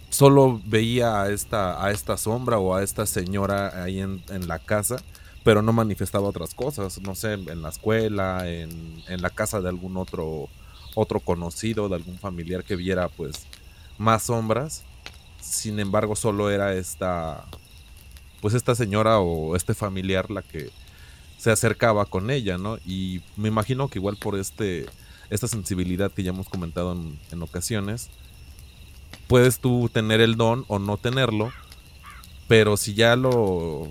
solo 0.08 0.60
veía 0.64 1.20
a 1.20 1.30
esta, 1.30 1.84
a 1.84 1.90
esta 1.90 2.16
sombra 2.16 2.58
o 2.58 2.74
a 2.74 2.82
esta 2.82 3.04
señora 3.04 3.82
ahí 3.82 4.00
en, 4.00 4.48
la 4.48 4.58
casa, 4.58 4.96
pero 5.42 5.60
no 5.60 5.74
manifestaba 5.74 6.28
otras 6.28 6.54
cosas, 6.54 7.00
no 7.02 7.14
sé, 7.14 7.34
en 7.34 7.60
la 7.60 7.68
escuela, 7.68 8.48
en, 8.48 9.02
en, 9.08 9.20
la 9.20 9.28
casa 9.28 9.60
de 9.60 9.68
algún 9.68 9.98
otro, 9.98 10.48
otro 10.94 11.20
conocido, 11.20 11.90
de 11.90 11.96
algún 11.96 12.18
familiar 12.18 12.64
que 12.64 12.76
viera 12.76 13.08
pues 13.08 13.46
más 13.98 14.24
sombras. 14.24 14.84
Sin 15.40 15.78
embargo, 15.78 16.16
solo 16.16 16.50
era 16.50 16.72
esta, 16.72 17.44
pues 18.44 18.52
esta 18.52 18.74
señora 18.74 19.20
o 19.20 19.56
este 19.56 19.72
familiar 19.72 20.30
la 20.30 20.42
que 20.42 20.68
se 21.38 21.50
acercaba 21.50 22.04
con 22.04 22.30
ella, 22.30 22.58
¿no? 22.58 22.76
Y 22.84 23.22
me 23.38 23.48
imagino 23.48 23.88
que 23.88 23.98
igual 23.98 24.18
por 24.18 24.38
este 24.38 24.84
esta 25.30 25.48
sensibilidad 25.48 26.12
que 26.12 26.24
ya 26.24 26.28
hemos 26.28 26.50
comentado 26.50 26.94
en, 27.32 27.42
ocasiones, 27.42 28.10
puedes 29.28 29.60
tú 29.60 29.88
tener 29.90 30.20
el 30.20 30.36
don 30.36 30.66
o 30.68 30.78
no 30.78 30.98
tenerlo, 30.98 31.52
pero 32.46 32.76
si 32.76 32.92
ya 32.92 33.16
lo 33.16 33.88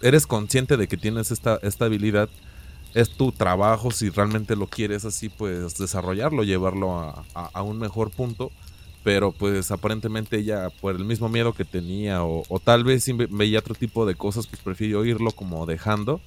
eres 0.00 0.26
consciente 0.26 0.76
de 0.76 0.88
que 0.88 0.96
tienes 0.96 1.30
esta, 1.30 1.60
esta 1.62 1.84
habilidad, 1.84 2.28
es 2.94 3.10
tu 3.10 3.30
trabajo, 3.30 3.92
si 3.92 4.10
realmente 4.10 4.56
lo 4.56 4.66
quieres 4.66 5.04
así, 5.04 5.28
pues 5.28 5.78
desarrollarlo, 5.78 6.42
llevarlo 6.42 7.24
a, 7.32 7.62
un 7.62 7.78
mejor 7.78 8.10
punto. 8.10 8.50
Pero 9.02 9.32
pues 9.32 9.70
aparentemente 9.70 10.38
ella, 10.38 10.70
por 10.80 10.94
el 10.94 11.04
mismo 11.04 11.28
miedo 11.28 11.52
que 11.52 11.64
tenía, 11.64 12.24
o, 12.24 12.44
tal 12.62 12.84
vez 12.84 13.04
veía 13.30 13.58
otro 13.58 13.74
tipo 13.74 14.06
de 14.06 14.14
cosas, 14.14 14.46
pues 14.46 14.62
prefirió 14.62 15.04
irlo 15.04 15.32
como 15.32 15.66
dejando. 15.66 16.20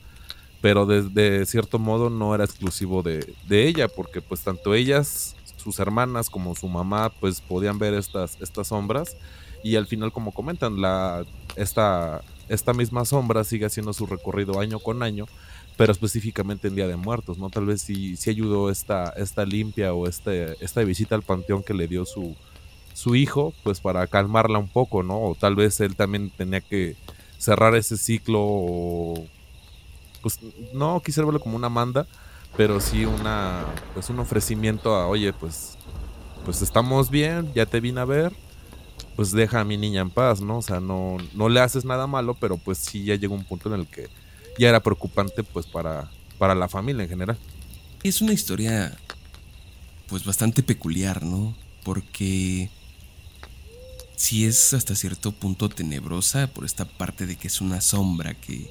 Pero 0.62 0.86
de, 0.86 1.46
cierto 1.46 1.80
modo 1.80 2.10
no 2.10 2.34
era 2.34 2.44
exclusivo 2.44 3.04
de, 3.04 3.34
de, 3.48 3.68
ella, 3.68 3.88
porque 3.88 4.22
pues 4.22 4.42
tanto 4.42 4.74
ellas, 4.74 5.36
sus 5.58 5.80
hermanas, 5.80 6.30
como 6.30 6.56
su 6.56 6.68
mamá, 6.68 7.12
pues 7.20 7.40
podían 7.40 7.78
ver 7.80 7.94
estas, 7.94 8.42
estas 8.42 8.68
sombras. 8.68 9.16
Y 9.64 9.78
al 9.78 9.88
final, 9.88 10.12
como 10.12 10.32
comentan, 10.32 10.82
la, 10.82 11.24
esta, 11.56 12.22
esta 12.50 12.74
misma 12.74 13.06
sombra 13.06 13.44
sigue 13.44 13.66
haciendo 13.66 13.94
su 13.94 14.06
recorrido 14.06 14.60
año 14.60 14.80
con 14.80 15.02
año 15.02 15.28
pero 15.78 15.92
específicamente 15.92 16.68
en 16.68 16.76
Día 16.76 16.88
de 16.88 16.96
Muertos, 16.96 17.38
¿no? 17.38 17.50
Tal 17.50 17.66
vez 17.66 17.82
sí, 17.82 18.16
sí 18.16 18.30
ayudó 18.30 18.70
esta, 18.70 19.10
esta 19.18 19.46
limpia 19.46 19.94
o 19.94 20.08
este, 20.08 20.56
esta 20.64 20.82
visita 20.84 21.16
al 21.16 21.22
panteón 21.22 21.64
que 21.64 21.74
le 21.74 21.88
dio 21.88 22.06
su, 22.06 22.36
su 22.96 23.16
hijo, 23.16 23.54
pues 23.62 23.82
para 23.82 24.08
calmarla 24.08 24.58
un 24.58 24.70
poco, 24.70 25.04
¿no? 25.04 25.22
O 25.22 25.36
tal 25.36 25.56
vez 25.56 25.82
él 25.82 25.98
también 25.98 26.30
tenía 26.30 26.62
que 26.62 26.96
cerrar 27.38 27.76
ese 27.76 27.98
ciclo 27.98 28.40
o, 28.42 29.28
pues 30.22 30.40
no 30.74 31.02
quisiera 31.02 31.26
verlo 31.26 31.42
como 31.42 31.58
una 31.58 31.68
manda, 31.68 32.08
pero 32.56 32.80
sí 32.80 33.04
una, 33.04 33.66
pues 33.94 34.10
un 34.10 34.20
ofrecimiento 34.20 34.96
a, 34.96 35.08
oye, 35.08 35.34
pues, 35.34 35.78
pues 36.46 36.62
estamos 36.62 37.10
bien, 37.10 37.52
ya 37.54 37.66
te 37.66 37.82
vine 37.82 38.00
a 38.00 38.06
ver, 38.06 38.32
pues 39.18 39.34
deja 39.34 39.60
a 39.60 39.66
mi 39.66 39.76
niña 39.76 40.00
en 40.00 40.10
paz, 40.10 40.40
¿no? 40.40 40.60
O 40.60 40.62
sea, 40.62 40.80
no, 40.80 41.18
no 41.34 41.50
le 41.50 41.60
haces 41.60 41.84
nada 41.84 42.08
malo, 42.08 42.34
pero 42.40 42.56
pues 42.56 42.78
sí 42.78 43.04
ya 43.04 43.16
llega 43.16 43.34
un 43.34 43.44
punto 43.44 43.74
en 43.74 43.82
el 43.82 43.88
que 43.88 44.08
ya 44.58 44.70
era 44.70 44.80
preocupante 44.80 45.44
pues 45.44 45.68
para, 45.68 46.10
para 46.38 46.56
la 46.56 46.70
familia 46.70 47.04
en 47.04 47.10
general. 47.10 47.38
Es 48.04 48.22
una 48.22 48.32
historia 48.32 48.98
pues 50.08 50.24
bastante 50.24 50.64
peculiar, 50.64 51.24
¿no? 51.24 51.54
Porque 51.84 52.70
sí 54.16 54.46
es 54.46 54.74
hasta 54.74 54.96
cierto 54.96 55.32
punto 55.32 55.70
tenebrosa 55.70 56.48
por 56.48 56.66
esta 56.66 56.86
parte 56.86 57.26
de 57.26 57.36
que 57.36 57.48
es 57.48 57.62
una 57.62 57.82
sombra 57.82 58.34
que, 58.34 58.70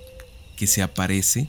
que 0.56 0.66
se 0.66 0.82
aparece, 0.82 1.48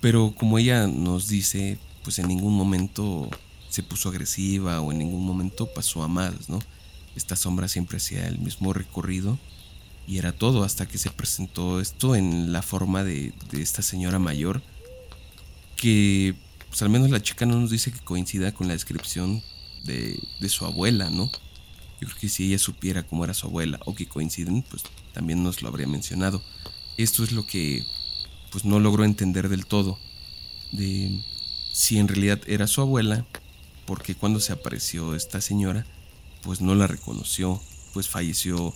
pero 0.00 0.34
como 0.36 0.58
ella 0.58 0.86
nos 0.86 1.28
dice, 1.28 1.78
pues 2.02 2.18
en 2.18 2.28
ningún 2.28 2.54
momento 2.54 3.28
se 3.68 3.82
puso 3.82 4.08
agresiva 4.08 4.80
o 4.80 4.92
en 4.92 4.98
ningún 4.98 5.24
momento 5.24 5.66
pasó 5.66 6.02
a 6.02 6.08
más, 6.08 6.48
¿no? 6.48 6.58
Esta 7.16 7.36
sombra 7.36 7.68
siempre 7.68 7.98
hacía 7.98 8.26
el 8.26 8.38
mismo 8.38 8.72
recorrido 8.72 9.38
y 10.06 10.18
era 10.18 10.32
todo 10.32 10.64
hasta 10.64 10.86
que 10.86 10.98
se 10.98 11.10
presentó 11.10 11.80
esto 11.80 12.16
en 12.16 12.52
la 12.52 12.62
forma 12.62 13.04
de, 13.04 13.34
esta 13.52 13.82
señora 13.82 14.18
mayor 14.18 14.62
que 15.76 16.34
pues 16.68 16.80
al 16.82 16.88
menos 16.88 17.10
la 17.10 17.22
chica 17.22 17.44
no 17.44 17.60
nos 17.60 17.70
dice 17.70 17.92
que 17.92 18.00
coincida 18.00 18.52
con 18.52 18.68
la 18.68 18.74
descripción 18.74 19.42
de, 19.84 20.18
su 20.48 20.64
abuela, 20.64 21.10
¿no? 21.10 21.30
Yo 22.00 22.06
creo 22.06 22.20
que 22.20 22.28
si 22.28 22.46
ella 22.46 22.58
supiera 22.58 23.02
cómo 23.02 23.24
era 23.24 23.34
su 23.34 23.46
abuela 23.46 23.80
o 23.84 23.94
que 23.94 24.06
coinciden, 24.06 24.62
pues 24.62 24.82
también 25.12 25.42
nos 25.42 25.62
lo 25.62 25.68
habría 25.68 25.86
mencionado. 25.86 26.42
Esto 26.96 27.24
es 27.24 27.32
lo 27.32 27.46
que 27.46 27.84
pues 28.50 28.64
no 28.64 28.80
logró 28.80 29.04
entender 29.04 29.48
del 29.48 29.66
todo 29.66 29.98
de 30.72 31.22
si 31.72 31.98
en 31.98 32.08
realidad 32.08 32.40
era 32.46 32.66
su 32.66 32.80
abuela, 32.80 33.26
porque 33.86 34.14
cuando 34.14 34.40
se 34.40 34.52
apareció 34.52 35.14
esta 35.14 35.40
señora, 35.40 35.86
pues 36.42 36.60
no 36.60 36.74
la 36.74 36.86
reconoció, 36.86 37.60
pues 37.92 38.08
falleció 38.08 38.74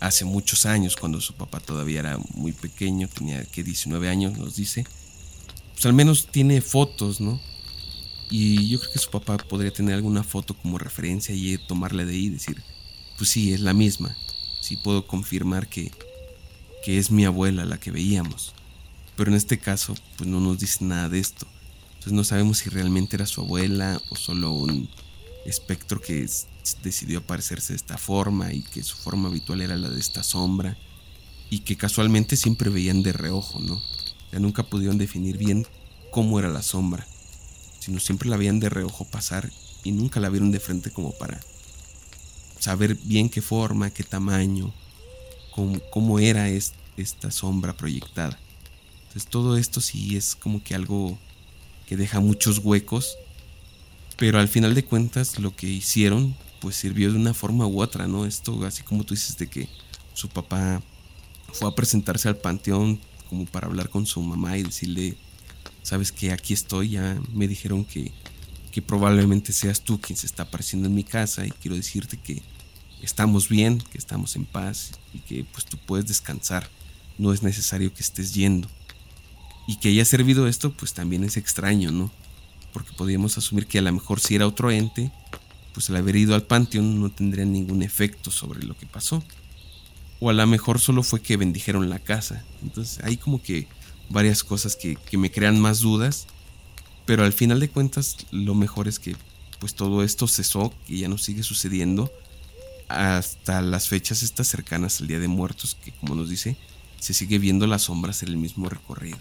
hace 0.00 0.24
muchos 0.24 0.66
años, 0.66 0.96
cuando 0.96 1.20
su 1.20 1.34
papá 1.34 1.60
todavía 1.60 2.00
era 2.00 2.18
muy 2.34 2.52
pequeño, 2.52 3.08
tenía 3.08 3.44
que 3.44 3.62
19 3.62 4.08
años, 4.08 4.38
nos 4.38 4.56
dice, 4.56 4.84
pues 5.72 5.86
al 5.86 5.92
menos 5.92 6.28
tiene 6.30 6.60
fotos, 6.60 7.20
¿no? 7.20 7.40
Y 8.30 8.68
yo 8.68 8.78
creo 8.78 8.92
que 8.92 8.98
su 8.98 9.10
papá 9.10 9.36
podría 9.38 9.72
tener 9.72 9.94
alguna 9.94 10.22
foto 10.22 10.54
como 10.54 10.78
referencia 10.78 11.34
y 11.34 11.58
tomarle 11.58 12.04
de 12.04 12.12
ahí 12.12 12.26
y 12.26 12.30
decir, 12.30 12.62
pues 13.18 13.30
sí, 13.30 13.52
es 13.52 13.60
la 13.60 13.74
misma. 13.74 14.16
Sí 14.60 14.76
puedo 14.76 15.06
confirmar 15.06 15.68
que, 15.68 15.90
que 16.84 16.98
es 16.98 17.10
mi 17.10 17.24
abuela 17.24 17.64
la 17.64 17.78
que 17.80 17.90
veíamos. 17.90 18.54
Pero 19.16 19.30
en 19.30 19.36
este 19.36 19.58
caso, 19.58 19.94
pues 20.16 20.30
no 20.30 20.40
nos 20.40 20.58
dice 20.58 20.84
nada 20.84 21.08
de 21.08 21.18
esto. 21.18 21.46
Entonces 21.94 22.12
no 22.12 22.24
sabemos 22.24 22.58
si 22.58 22.70
realmente 22.70 23.16
era 23.16 23.26
su 23.26 23.40
abuela 23.42 24.00
o 24.08 24.16
solo 24.16 24.52
un 24.52 24.88
espectro 25.44 26.00
que 26.00 26.26
decidió 26.82 27.18
aparecerse 27.18 27.72
de 27.72 27.76
esta 27.76 27.98
forma 27.98 28.52
y 28.52 28.62
que 28.62 28.82
su 28.82 28.96
forma 28.96 29.28
habitual 29.28 29.60
era 29.60 29.76
la 29.76 29.90
de 29.90 30.00
esta 30.00 30.22
sombra 30.22 30.78
y 31.50 31.60
que 31.60 31.76
casualmente 31.76 32.36
siempre 32.36 32.70
veían 32.70 33.02
de 33.02 33.12
reojo, 33.12 33.60
¿no? 33.60 33.82
Ya 34.32 34.38
nunca 34.38 34.62
pudieron 34.62 34.96
definir 34.96 35.36
bien 35.36 35.66
cómo 36.10 36.38
era 36.38 36.48
la 36.48 36.62
sombra, 36.62 37.06
sino 37.80 37.98
siempre 37.98 38.28
la 38.28 38.36
veían 38.36 38.60
de 38.60 38.68
reojo 38.68 39.04
pasar 39.04 39.50
y 39.82 39.90
nunca 39.92 40.20
la 40.20 40.28
vieron 40.28 40.52
de 40.52 40.60
frente 40.60 40.90
como 40.90 41.12
para 41.12 41.40
saber 42.60 42.94
bien 43.02 43.28
qué 43.28 43.42
forma, 43.42 43.90
qué 43.90 44.04
tamaño, 44.04 44.72
cómo, 45.90 46.18
era 46.18 46.48
esta 46.48 47.30
sombra 47.30 47.76
proyectada. 47.76 48.38
Entonces 49.08 49.26
todo 49.28 49.56
esto 49.56 49.80
sí 49.80 50.16
es 50.16 50.36
como 50.36 50.62
que 50.62 50.74
algo 50.74 51.18
que 51.86 51.96
deja 51.96 52.20
muchos 52.20 52.58
huecos, 52.58 53.16
pero 54.16 54.38
al 54.38 54.48
final 54.48 54.74
de 54.74 54.84
cuentas 54.84 55.38
lo 55.38 55.56
que 55.56 55.66
hicieron 55.66 56.36
pues 56.60 56.76
sirvió 56.76 57.10
de 57.10 57.16
una 57.16 57.34
forma 57.34 57.66
u 57.66 57.80
otra, 57.80 58.06
¿no? 58.06 58.26
Esto, 58.26 58.64
así 58.66 58.82
como 58.82 59.04
tú 59.04 59.14
dices, 59.14 59.38
de 59.38 59.48
que 59.48 59.68
su 60.12 60.28
papá 60.28 60.82
fue 61.52 61.68
a 61.68 61.74
presentarse 61.74 62.28
al 62.28 62.36
panteón 62.36 63.00
como 63.30 63.46
para 63.46 63.66
hablar 63.66 63.88
con 63.88 64.04
su 64.04 64.20
mamá 64.20 64.58
y 64.58 64.64
decirle, 64.64 65.16
sabes 65.82 66.12
que 66.12 66.32
aquí 66.32 66.54
estoy, 66.54 66.90
ya 66.90 67.20
me 67.32 67.48
dijeron 67.48 67.84
que, 67.84 68.12
que 68.70 68.82
probablemente 68.82 69.52
seas 69.52 69.82
tú 69.82 70.00
quien 70.00 70.16
se 70.16 70.26
está 70.26 70.44
apareciendo 70.44 70.88
en 70.88 70.94
mi 70.94 71.04
casa 71.04 71.46
y 71.46 71.50
quiero 71.50 71.76
decirte 71.76 72.16
que 72.16 72.42
estamos 73.02 73.48
bien, 73.48 73.82
que 73.90 73.98
estamos 73.98 74.36
en 74.36 74.44
paz 74.44 74.92
y 75.14 75.18
que 75.20 75.44
pues 75.44 75.64
tú 75.64 75.78
puedes 75.78 76.06
descansar, 76.06 76.68
no 77.18 77.32
es 77.32 77.42
necesario 77.42 77.92
que 77.92 78.02
estés 78.02 78.34
yendo. 78.34 78.68
Y 79.66 79.76
que 79.76 79.88
haya 79.88 80.04
servido 80.04 80.48
esto 80.48 80.72
pues 80.72 80.94
también 80.94 81.24
es 81.24 81.36
extraño, 81.36 81.90
¿no? 81.90 82.10
Porque 82.72 82.92
podríamos 82.92 83.36
asumir 83.38 83.66
que 83.66 83.78
a 83.78 83.82
lo 83.82 83.92
mejor 83.92 84.20
si 84.20 84.34
era 84.34 84.46
otro 84.46 84.70
ente, 84.70 85.10
pues 85.72 85.88
el 85.88 85.96
haber 85.96 86.16
ido 86.16 86.34
al 86.34 86.42
panteón 86.42 87.00
no 87.00 87.10
tendría 87.10 87.44
ningún 87.44 87.82
efecto 87.82 88.30
sobre 88.30 88.62
lo 88.64 88.76
que 88.76 88.86
pasó. 88.86 89.22
O 90.18 90.28
a 90.28 90.32
lo 90.32 90.46
mejor 90.46 90.80
solo 90.80 91.02
fue 91.02 91.22
que 91.22 91.36
bendijeron 91.36 91.88
la 91.88 91.98
casa. 91.98 92.44
Entonces 92.62 93.02
hay 93.04 93.16
como 93.16 93.42
que 93.42 93.66
varias 94.10 94.44
cosas 94.44 94.76
que, 94.76 94.98
me 95.16 95.30
crean 95.30 95.58
más 95.58 95.80
dudas. 95.80 96.26
Pero 97.06 97.24
al 97.24 97.32
final 97.32 97.58
de 97.60 97.70
cuentas 97.70 98.18
lo 98.30 98.54
mejor 98.54 98.86
es 98.86 98.98
que 98.98 99.16
pues 99.58 99.74
todo 99.74 100.02
esto 100.02 100.26
cesó, 100.26 100.72
y 100.88 101.00
ya 101.00 101.08
no 101.08 101.18
sigue 101.18 101.42
sucediendo 101.42 102.10
hasta 102.88 103.60
las 103.62 103.88
fechas 103.88 104.22
estas 104.22 104.48
cercanas 104.48 105.00
al 105.00 105.06
Día 105.06 105.18
de 105.18 105.28
Muertos, 105.28 105.76
que 105.82 105.92
como 105.92 106.14
nos 106.14 106.30
dice, 106.30 106.56
se 106.98 107.14
sigue 107.14 107.38
viendo 107.38 107.66
las 107.66 107.82
sombras 107.82 108.22
en 108.22 108.30
el 108.30 108.36
mismo 108.36 108.68
recorrido. 108.68 109.18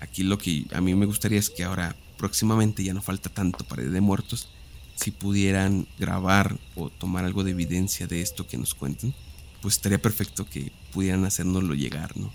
Aquí 0.00 0.22
lo 0.22 0.38
que 0.38 0.66
a 0.72 0.80
mí 0.80 0.94
me 0.94 1.06
gustaría 1.06 1.38
es 1.38 1.50
que 1.50 1.64
ahora 1.64 1.96
próximamente 2.16 2.84
ya 2.84 2.94
no 2.94 3.02
falta 3.02 3.28
tanto 3.28 3.64
para 3.64 3.82
Día 3.82 3.90
de 3.90 4.00
Muertos, 4.00 4.48
si 4.94 5.10
pudieran 5.10 5.86
grabar 5.98 6.56
o 6.74 6.88
tomar 6.88 7.24
algo 7.24 7.44
de 7.44 7.50
evidencia 7.50 8.06
de 8.06 8.22
esto 8.22 8.46
que 8.46 8.58
nos 8.58 8.74
cuenten, 8.74 9.14
pues 9.60 9.74
estaría 9.74 10.00
perfecto 10.00 10.48
que 10.48 10.72
pudieran 10.92 11.24
hacérnoslo 11.24 11.74
llegar, 11.74 12.16
¿no? 12.16 12.32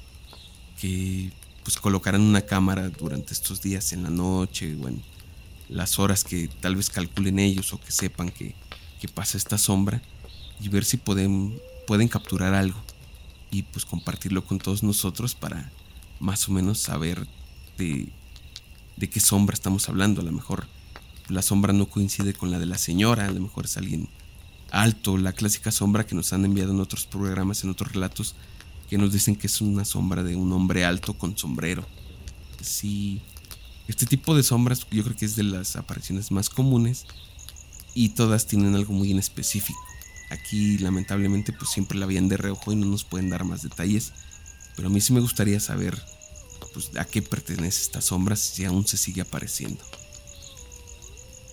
Que 0.79 1.31
pues 1.63 1.77
colocaran 1.77 2.21
una 2.21 2.41
cámara 2.41 2.89
durante 2.89 3.33
estos 3.33 3.61
días 3.61 3.93
en 3.93 4.03
la 4.03 4.09
noche 4.09 4.75
o 4.81 4.87
en 4.87 5.01
las 5.69 5.99
horas 5.99 6.23
que 6.23 6.49
tal 6.59 6.75
vez 6.75 6.89
calculen 6.89 7.39
ellos 7.39 7.73
o 7.73 7.79
que 7.79 7.91
sepan 7.91 8.29
que, 8.29 8.55
que 8.99 9.07
pasa 9.07 9.37
esta 9.37 9.57
sombra 9.57 10.01
y 10.59 10.69
ver 10.69 10.85
si 10.85 10.97
pueden, 10.97 11.59
pueden 11.87 12.07
capturar 12.07 12.53
algo 12.53 12.79
y 13.51 13.63
pues 13.63 13.85
compartirlo 13.85 14.45
con 14.45 14.57
todos 14.57 14.83
nosotros 14.83 15.35
para 15.35 15.71
más 16.19 16.47
o 16.47 16.51
menos 16.51 16.79
saber 16.79 17.27
de, 17.77 18.09
de 18.97 19.09
qué 19.09 19.19
sombra 19.19 19.53
estamos 19.53 19.89
hablando. 19.89 20.21
A 20.21 20.23
lo 20.23 20.31
mejor 20.31 20.67
la 21.27 21.41
sombra 21.41 21.73
no 21.73 21.87
coincide 21.87 22.33
con 22.33 22.51
la 22.51 22.59
de 22.59 22.65
la 22.65 22.77
señora, 22.77 23.25
a 23.27 23.31
lo 23.31 23.39
mejor 23.39 23.65
es 23.65 23.77
alguien 23.77 24.09
alto, 24.71 25.17
la 25.17 25.33
clásica 25.33 25.71
sombra 25.71 26.05
que 26.05 26.15
nos 26.15 26.33
han 26.33 26.45
enviado 26.45 26.71
en 26.71 26.79
otros 26.79 27.05
programas, 27.05 27.63
en 27.63 27.71
otros 27.71 27.91
relatos, 27.91 28.35
que 28.91 28.97
nos 28.97 29.13
dicen 29.13 29.37
que 29.37 29.47
es 29.47 29.61
una 29.61 29.85
sombra 29.85 30.21
de 30.21 30.35
un 30.35 30.51
hombre 30.51 30.83
alto 30.83 31.13
con 31.13 31.37
sombrero. 31.37 31.87
Sí, 32.61 33.21
este 33.87 34.05
tipo 34.05 34.35
de 34.35 34.43
sombras 34.43 34.85
yo 34.91 35.01
creo 35.05 35.15
que 35.15 35.23
es 35.23 35.37
de 35.37 35.43
las 35.43 35.77
apariciones 35.77 36.29
más 36.29 36.49
comunes 36.49 37.05
y 37.93 38.09
todas 38.09 38.47
tienen 38.47 38.75
algo 38.75 38.91
muy 38.91 39.11
en 39.11 39.17
específico. 39.17 39.79
Aquí 40.29 40.77
lamentablemente 40.79 41.53
pues 41.53 41.71
siempre 41.71 41.97
la 41.97 42.05
veían 42.05 42.27
de 42.27 42.35
reojo 42.35 42.73
y 42.73 42.75
no 42.75 42.85
nos 42.85 43.05
pueden 43.05 43.29
dar 43.29 43.45
más 43.45 43.61
detalles, 43.61 44.11
pero 44.75 44.89
a 44.89 44.91
mí 44.91 44.99
sí 44.99 45.13
me 45.13 45.21
gustaría 45.21 45.61
saber 45.61 45.97
pues 46.73 46.91
a 46.97 47.05
qué 47.05 47.21
pertenece 47.21 47.83
esta 47.83 48.01
sombra 48.01 48.35
si 48.35 48.65
aún 48.65 48.85
se 48.85 48.97
sigue 48.97 49.21
apareciendo. 49.21 49.85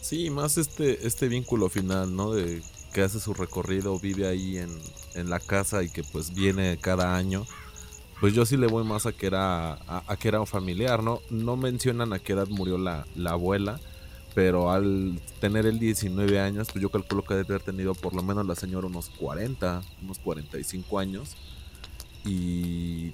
Sí, 0.02 0.28
más 0.30 0.58
este, 0.58 1.06
este 1.06 1.28
vínculo 1.28 1.68
final, 1.68 2.16
¿no? 2.16 2.32
De 2.32 2.64
que 2.92 3.02
hace 3.02 3.20
su 3.20 3.32
recorrido, 3.32 3.96
vive 4.00 4.26
ahí 4.26 4.58
en, 4.58 4.70
en 5.18 5.30
la 5.30 5.40
casa 5.40 5.82
y 5.82 5.90
que 5.90 6.02
pues 6.04 6.34
viene 6.34 6.78
cada 6.78 7.16
año. 7.16 7.46
Pues 8.20 8.34
yo 8.34 8.44
sí 8.44 8.56
le 8.56 8.66
voy 8.66 8.84
más 8.84 9.06
a 9.06 9.12
que 9.12 9.26
era, 9.26 9.74
a, 9.86 10.16
que 10.18 10.28
era 10.28 10.40
un 10.40 10.46
familiar, 10.46 11.02
¿no? 11.02 11.20
No 11.30 11.56
mencionan 11.56 12.12
a 12.12 12.18
qué 12.18 12.32
edad 12.32 12.48
murió 12.48 12.76
la, 12.76 13.06
la 13.14 13.30
abuela, 13.32 13.78
pero 14.34 14.72
al 14.72 15.20
tener 15.40 15.66
el 15.66 15.78
19 15.78 16.40
años, 16.40 16.68
pues 16.72 16.82
yo 16.82 16.90
calculo 16.90 17.22
que 17.22 17.34
debe 17.34 17.54
haber 17.54 17.62
tenido 17.62 17.94
por 17.94 18.14
lo 18.14 18.22
menos 18.22 18.44
la 18.44 18.56
señora 18.56 18.88
unos 18.88 19.10
40, 19.10 19.82
unos 20.02 20.18
45 20.18 20.98
años. 20.98 21.36
Y 22.24 23.12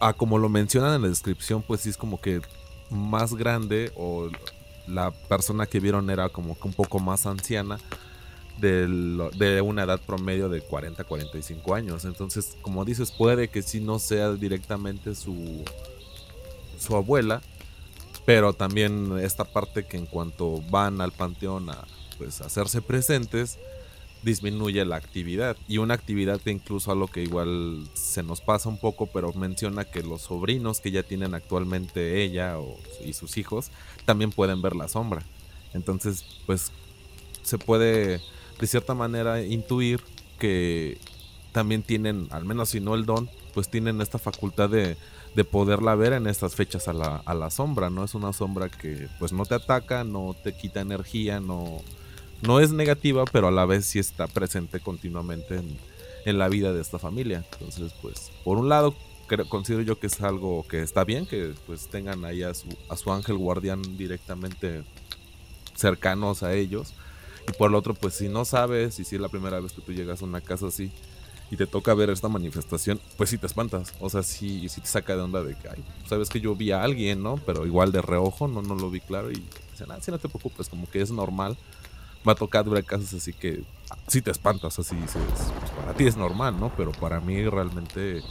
ah, 0.00 0.14
como 0.14 0.38
lo 0.38 0.48
mencionan 0.48 0.94
en 0.94 1.02
la 1.02 1.08
descripción, 1.08 1.62
pues 1.62 1.82
sí 1.82 1.90
es 1.90 1.96
como 1.96 2.20
que 2.20 2.40
más 2.90 3.34
grande 3.34 3.92
o 3.96 4.28
la 4.88 5.12
persona 5.12 5.66
que 5.66 5.78
vieron 5.78 6.10
era 6.10 6.28
como 6.28 6.58
que 6.58 6.66
un 6.66 6.74
poco 6.74 6.98
más 6.98 7.26
anciana 7.26 7.78
de, 8.60 9.60
una 9.62 9.84
edad 9.84 10.00
promedio 10.00 10.48
de 10.48 10.60
40 10.60 11.04
45 11.04 11.74
años. 11.74 12.04
Entonces, 12.04 12.56
como 12.62 12.84
dices, 12.84 13.10
puede 13.10 13.48
que 13.48 13.62
sí 13.62 13.80
no 13.80 13.98
sea 13.98 14.32
directamente 14.32 15.14
su, 15.14 15.64
su 16.78 16.96
abuela, 16.96 17.40
pero 18.24 18.52
también 18.52 19.18
esta 19.18 19.44
parte 19.44 19.84
que 19.84 19.96
en 19.96 20.06
cuanto 20.06 20.62
van 20.70 21.00
al 21.00 21.12
panteón 21.12 21.70
a 21.70 21.84
pues, 22.18 22.40
hacerse 22.40 22.82
presentes, 22.82 23.58
disminuye 24.22 24.84
la 24.84 24.96
actividad. 24.96 25.56
Y 25.68 25.78
una 25.78 25.94
actividad 25.94 26.40
que 26.40 26.50
incluso 26.50 26.92
a 26.92 26.94
lo 26.94 27.06
que 27.06 27.22
igual 27.22 27.88
se 27.94 28.22
nos 28.22 28.40
pasa 28.40 28.68
un 28.68 28.78
poco, 28.78 29.06
pero 29.06 29.32
menciona 29.32 29.84
que 29.84 30.02
los 30.02 30.22
sobrinos 30.22 30.80
que 30.80 30.90
ya 30.90 31.02
tienen 31.02 31.34
actualmente 31.34 32.22
ella 32.22 32.56
y 33.04 33.14
sus 33.14 33.38
hijos 33.38 33.70
también 34.04 34.30
pueden 34.30 34.60
ver 34.62 34.76
la 34.76 34.88
sombra. 34.88 35.22
Entonces, 35.72 36.24
pues 36.46 36.72
se 37.42 37.58
puede 37.58 38.20
de 38.60 38.66
cierta 38.66 38.94
manera 38.94 39.42
intuir 39.42 40.00
que 40.38 40.98
también 41.52 41.82
tienen, 41.82 42.28
al 42.30 42.44
menos 42.44 42.70
si 42.70 42.80
no 42.80 42.94
el 42.94 43.06
don, 43.06 43.28
pues 43.54 43.68
tienen 43.68 44.00
esta 44.00 44.18
facultad 44.18 44.68
de, 44.68 44.96
de 45.34 45.44
poderla 45.44 45.94
ver 45.94 46.12
en 46.12 46.26
estas 46.26 46.54
fechas 46.54 46.86
a 46.86 46.92
la, 46.92 47.22
a 47.24 47.34
la, 47.34 47.50
sombra, 47.50 47.90
¿no? 47.90 48.04
Es 48.04 48.14
una 48.14 48.32
sombra 48.32 48.68
que 48.68 49.08
pues 49.18 49.32
no 49.32 49.44
te 49.44 49.54
ataca, 49.54 50.04
no 50.04 50.36
te 50.40 50.54
quita 50.54 50.80
energía, 50.80 51.40
no, 51.40 51.78
no 52.42 52.60
es 52.60 52.70
negativa, 52.70 53.24
pero 53.32 53.48
a 53.48 53.50
la 53.50 53.66
vez 53.66 53.86
sí 53.86 53.98
está 53.98 54.26
presente 54.26 54.80
continuamente 54.80 55.56
en, 55.56 55.76
en 56.24 56.38
la 56.38 56.48
vida 56.48 56.72
de 56.72 56.80
esta 56.80 56.98
familia. 56.98 57.44
Entonces, 57.52 57.92
pues, 58.00 58.30
por 58.44 58.58
un 58.58 58.68
lado, 58.68 58.94
creo, 59.26 59.48
considero 59.48 59.82
yo 59.82 59.98
que 59.98 60.06
es 60.06 60.20
algo 60.20 60.66
que 60.68 60.82
está 60.82 61.04
bien, 61.04 61.26
que 61.26 61.54
pues 61.66 61.88
tengan 61.88 62.24
ahí 62.24 62.42
a 62.42 62.54
su, 62.54 62.68
a 62.88 62.96
su 62.96 63.12
ángel 63.12 63.36
guardián 63.36 63.82
directamente 63.96 64.82
cercanos 65.74 66.42
a 66.42 66.54
ellos 66.54 66.94
y 67.50 67.52
por 67.52 67.70
el 67.70 67.74
otro, 67.74 67.94
pues 67.94 68.14
si 68.14 68.28
no 68.28 68.44
sabes, 68.44 68.98
y 69.00 69.04
si 69.04 69.16
es 69.16 69.20
la 69.20 69.28
primera 69.28 69.60
vez 69.60 69.72
que 69.72 69.82
tú 69.82 69.92
llegas 69.92 70.22
a 70.22 70.24
una 70.24 70.40
casa 70.40 70.68
así 70.68 70.92
y 71.50 71.56
te 71.56 71.66
toca 71.66 71.92
ver 71.94 72.10
esta 72.10 72.28
manifestación, 72.28 73.00
pues 73.16 73.30
sí 73.30 73.38
te 73.38 73.46
espantas. 73.46 73.92
O 73.98 74.08
sea, 74.08 74.22
sí, 74.22 74.68
sí 74.68 74.80
te 74.80 74.86
saca 74.86 75.16
de 75.16 75.22
onda 75.22 75.42
de 75.42 75.56
que, 75.56 75.68
ay, 75.68 75.84
sabes 76.08 76.28
que 76.28 76.40
yo 76.40 76.54
vi 76.54 76.70
a 76.70 76.82
alguien, 76.82 77.22
¿no? 77.22 77.38
Pero 77.44 77.66
igual 77.66 77.90
de 77.90 78.02
reojo, 78.02 78.46
no, 78.46 78.62
no 78.62 78.76
lo 78.76 78.88
vi 78.88 79.00
claro. 79.00 79.32
Y 79.32 79.42
dicen, 79.72 79.90
ah, 79.90 79.98
sí, 80.00 80.12
no 80.12 80.18
te 80.18 80.28
preocupes, 80.28 80.68
como 80.68 80.88
que 80.88 81.02
es 81.02 81.10
normal. 81.10 81.56
Va 82.26 82.32
a 82.32 82.36
tocar 82.36 82.68
ver 82.68 82.84
casos 82.84 83.12
así 83.14 83.32
que 83.32 83.64
sí 84.06 84.22
te 84.22 84.30
espantas, 84.30 84.78
así 84.78 84.94
dices, 84.94 85.22
pues 85.58 85.70
para 85.70 85.94
ti 85.94 86.06
es 86.06 86.16
normal, 86.16 86.60
¿no? 86.60 86.70
Pero 86.76 86.92
para 86.92 87.20
mí 87.20 87.48
realmente 87.48 88.22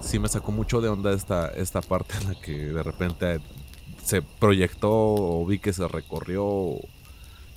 sí 0.00 0.18
me 0.18 0.28
sacó 0.28 0.52
mucho 0.52 0.80
de 0.80 0.88
onda 0.90 1.12
esta, 1.12 1.48
esta 1.48 1.80
parte 1.80 2.14
en 2.18 2.28
la 2.28 2.40
que 2.40 2.52
de 2.52 2.82
repente 2.82 3.40
se 4.04 4.22
proyectó 4.22 4.90
o 4.90 5.44
vi 5.46 5.58
que 5.58 5.72
se 5.72 5.88
recorrió 5.88 6.76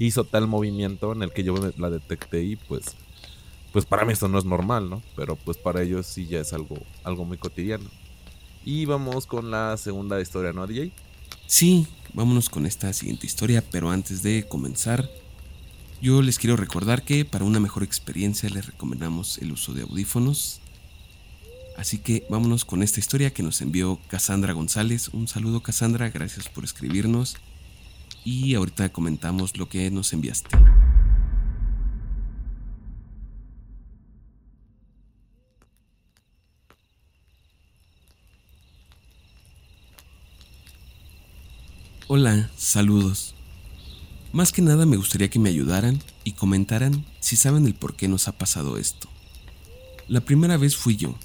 hizo 0.06 0.24
tal 0.24 0.48
movimiento 0.48 1.14
en 1.14 1.24
el 1.24 1.32
que 1.32 1.44
yo 1.44 1.56
la 1.78 1.90
detecté 1.90 2.44
y 2.44 2.56
pues 2.56 2.96
pues 3.74 3.86
para 3.86 4.06
mí 4.06 4.14
esto 4.14 4.28
no 4.28 4.38
es 4.38 4.46
normal, 4.46 4.88
¿no? 4.88 5.02
Pero 5.16 5.36
pues 5.36 5.58
para 5.58 5.82
ellos 5.82 6.06
sí 6.06 6.28
ya 6.28 6.40
es 6.40 6.54
algo, 6.54 6.78
algo 7.04 7.26
muy 7.26 7.40
cotidiano. 7.40 7.90
Y 8.64 8.86
vamos 8.86 9.26
con 9.26 9.50
la 9.50 9.76
segunda 9.78 10.22
historia, 10.22 10.54
¿no, 10.54 10.68
DJ? 10.68 10.92
Sí, 11.48 11.88
vámonos 12.14 12.50
con 12.50 12.68
esta 12.68 12.94
siguiente 12.94 13.26
historia, 13.26 13.64
pero 13.72 13.90
antes 13.90 14.22
de 14.22 14.48
comenzar, 14.48 15.10
yo 16.04 16.22
les 16.22 16.38
quiero 16.38 16.56
recordar 16.56 17.04
que 17.04 17.26
para 17.26 17.46
una 17.46 17.60
mejor 17.60 17.82
experiencia 17.82 18.48
les 18.48 18.68
recomendamos 18.68 19.40
el 19.40 19.52
uso 19.52 19.74
de 19.74 19.82
audífonos. 19.82 20.62
Así 21.76 21.98
que 21.98 22.28
vámonos 22.30 22.66
con 22.66 22.84
esta 22.84 23.00
historia 23.00 23.34
que 23.34 23.42
nos 23.42 23.60
envió 23.60 24.00
Cassandra 24.08 24.54
González. 24.54 25.10
Un 25.10 25.28
saludo 25.28 25.64
Cassandra, 25.64 26.12
gracias 26.12 26.48
por 26.48 26.64
escribirnos 26.64 27.38
y 28.26 28.56
ahorita 28.56 28.90
comentamos 28.90 29.58
lo 29.58 29.70
que 29.70 29.90
nos 29.92 30.14
enviaste. 30.14 30.50
Hola, 42.08 42.52
saludos. 42.58 43.34
Más 44.34 44.52
que 44.52 44.62
nada 44.62 44.86
me 44.86 44.98
gustaría 44.98 45.30
que 45.30 45.40
me 45.40 45.50
ayudaran 45.50 46.00
y 46.24 46.34
comentaran 46.34 47.06
si 47.20 47.36
saben 47.36 47.66
el 47.66 47.76
por 47.76 47.96
qué 47.96 48.08
nos 48.08 48.28
ha 48.28 48.38
pasado 48.38 48.78
esto. 48.78 49.08
La 50.08 50.22
primera 50.22 50.58
vez 50.58 50.76
fui 50.76 50.96
yo, 50.96 51.16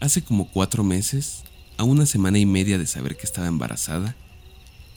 hace 0.00 0.22
como 0.22 0.48
cuatro 0.50 0.84
meses, 0.84 1.44
a 1.76 1.84
una 1.84 2.06
semana 2.06 2.38
y 2.38 2.46
media 2.46 2.78
de 2.78 2.86
saber 2.86 3.16
que 3.16 3.26
estaba 3.26 3.48
embarazada, 3.48 4.16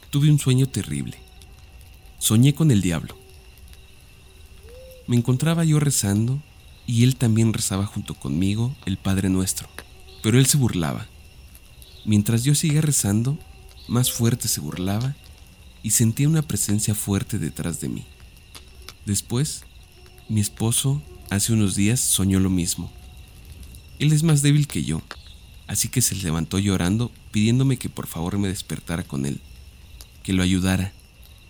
tuve 0.10 0.32
un 0.32 0.40
sueño 0.40 0.68
terrible. 0.68 1.18
Soñé 2.18 2.54
con 2.54 2.72
el 2.72 2.82
diablo. 2.82 3.16
Me 5.08 5.16
encontraba 5.16 5.64
yo 5.64 5.80
rezando 5.80 6.42
y 6.88 7.04
él 7.04 7.16
también 7.16 7.54
rezaba 7.54 7.86
junto 7.86 8.16
conmigo 8.16 8.76
el 8.86 8.98
Padre 8.98 9.30
Nuestro, 9.30 9.70
pero 10.22 10.40
él 10.40 10.46
se 10.46 10.58
burlaba. 10.58 11.08
Mientras 12.06 12.44
yo 12.44 12.56
seguía 12.56 12.82
rezando, 12.82 13.38
más 13.88 14.12
fuerte 14.12 14.48
se 14.48 14.62
burlaba 14.62 15.16
y 15.84 15.92
sentía 15.92 16.28
una 16.28 16.42
presencia 16.42 16.96
fuerte 16.96 17.38
detrás 17.38 17.80
de 17.80 17.90
mí. 17.90 18.06
Después, 19.06 19.64
mi 20.28 20.42
esposo 20.42 21.02
hace 21.30 21.54
unos 21.54 21.76
días 21.76 22.00
soñó 22.00 22.40
lo 22.40 22.50
mismo. 22.50 22.92
Él 24.00 24.12
es 24.12 24.24
más 24.24 24.42
débil 24.42 24.68
que 24.68 24.84
yo, 24.84 25.02
así 25.68 25.88
que 25.90 26.02
se 26.02 26.16
levantó 26.16 26.58
llorando 26.58 27.12
pidiéndome 27.32 27.78
que 27.78 27.90
por 27.90 28.08
favor 28.08 28.38
me 28.38 28.48
despertara 28.48 29.04
con 29.04 29.26
él 29.26 29.40
que 30.30 30.34
lo 30.34 30.44
ayudara, 30.44 30.94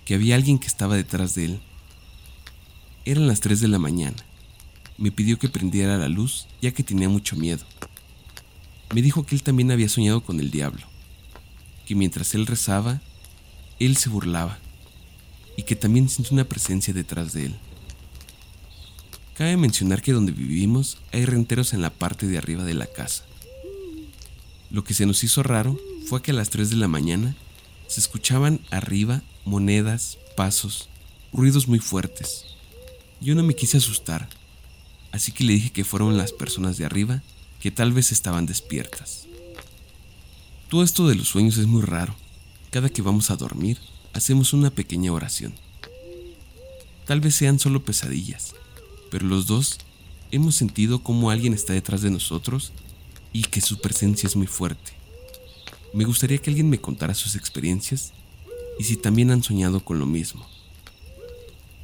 que 0.06 0.16
había 0.16 0.36
alguien 0.36 0.58
que 0.58 0.68
estaba 0.68 0.96
detrás 0.96 1.36
de 1.36 1.44
él. 1.44 1.60
Eran 3.04 3.28
las 3.28 3.42
3 3.42 3.60
de 3.60 3.68
la 3.68 3.78
mañana. 3.78 4.16
Me 4.98 5.12
pidió 5.12 5.38
que 5.38 5.50
prendiera 5.50 5.98
la 5.98 6.08
luz 6.08 6.48
ya 6.62 6.72
que 6.72 6.82
tenía 6.82 7.10
mucho 7.10 7.36
miedo. 7.36 7.66
Me 8.96 9.02
dijo 9.02 9.26
que 9.26 9.36
él 9.36 9.44
también 9.44 9.70
había 9.72 9.90
soñado 9.90 10.22
con 10.24 10.40
el 10.40 10.50
diablo, 10.50 10.86
que 11.86 11.94
mientras 11.94 12.34
él 12.36 12.48
rezaba, 12.48 13.02
él 13.80 13.98
se 13.98 14.08
burlaba 14.08 14.58
y 15.58 15.64
que 15.64 15.76
también 15.76 16.08
sintió 16.08 16.36
una 16.36 16.46
presencia 16.46 16.94
detrás 16.94 17.34
de 17.34 17.48
él. 17.48 17.56
Cabe 19.36 19.58
mencionar 19.58 20.02
que 20.02 20.14
donde 20.14 20.32
vivimos 20.32 21.00
hay 21.12 21.26
renteros 21.26 21.74
en 21.74 21.82
la 21.82 21.90
parte 21.90 22.28
de 22.28 22.38
arriba 22.38 22.64
de 22.64 22.76
la 22.76 22.88
casa. 22.88 23.26
Lo 24.72 24.86
que 24.86 24.94
se 24.94 25.06
nos 25.06 25.22
hizo 25.26 25.44
raro 25.44 25.78
fue 26.08 26.22
que 26.22 26.32
a 26.32 26.36
las 26.36 26.50
3 26.50 26.70
de 26.70 26.78
la 26.78 26.88
mañana 26.88 27.36
se 27.90 28.00
escuchaban 28.00 28.62
arriba 28.70 29.24
monedas, 29.46 30.20
pasos, 30.38 30.90
ruidos 31.34 31.68
muy 31.68 31.80
fuertes. 31.80 32.46
Yo 33.20 33.34
no 33.34 33.44
me 33.44 33.56
quise 33.56 33.78
asustar, 33.78 34.30
así 35.12 35.32
que 35.32 35.44
le 35.44 35.54
dije 35.54 35.72
que 35.72 35.84
fueron 35.84 36.16
las 36.16 36.32
personas 36.32 36.78
de 36.78 36.86
arriba 36.86 37.24
que 37.60 37.72
tal 37.72 37.92
vez 37.92 38.12
estaban 38.12 38.46
despiertas. 38.46 39.26
Todo 40.70 40.84
esto 40.84 41.08
de 41.08 41.16
los 41.16 41.28
sueños 41.28 41.58
es 41.58 41.66
muy 41.66 41.82
raro. 41.82 42.16
Cada 42.70 42.90
que 42.90 43.02
vamos 43.02 43.32
a 43.32 43.36
dormir, 43.36 43.80
hacemos 44.14 44.54
una 44.54 44.70
pequeña 44.70 45.12
oración. 45.12 45.56
Tal 47.08 47.22
vez 47.22 47.34
sean 47.34 47.58
solo 47.58 47.84
pesadillas, 47.84 48.54
pero 49.10 49.26
los 49.26 49.48
dos 49.48 49.80
hemos 50.30 50.54
sentido 50.54 51.02
como 51.02 51.32
alguien 51.32 51.56
está 51.56 51.74
detrás 51.74 52.04
de 52.04 52.12
nosotros 52.12 52.72
y 53.34 53.42
que 53.42 53.62
su 53.62 53.82
presencia 53.82 54.28
es 54.28 54.36
muy 54.36 54.46
fuerte. 54.46 54.99
Me 55.92 56.06
gustaría 56.06 56.38
que 56.38 56.52
alguien 56.52 56.70
me 56.70 56.80
contara 56.80 57.16
sus 57.16 57.36
experiencias 57.36 58.14
y 58.78 58.84
si 58.84 58.96
también 58.96 59.32
han 59.32 59.42
soñado 59.42 59.80
con 59.80 59.98
lo 59.98 60.06
mismo. 60.06 60.48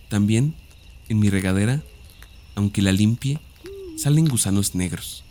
También, 0.09 0.53
en 1.09 1.19
mi 1.19 1.29
regadera, 1.29 1.81
aunque 2.53 2.83
la 2.83 2.91
limpie, 2.91 3.39
salen 3.97 4.27
gusanos 4.27 4.75
negros. 4.75 5.23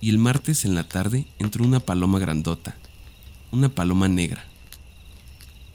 Y 0.00 0.10
el 0.10 0.18
martes 0.18 0.64
en 0.64 0.74
la 0.74 0.88
tarde 0.88 1.26
entró 1.38 1.64
una 1.64 1.80
paloma 1.80 2.18
grandota, 2.18 2.76
una 3.52 3.68
paloma 3.68 4.08
negra. 4.08 4.44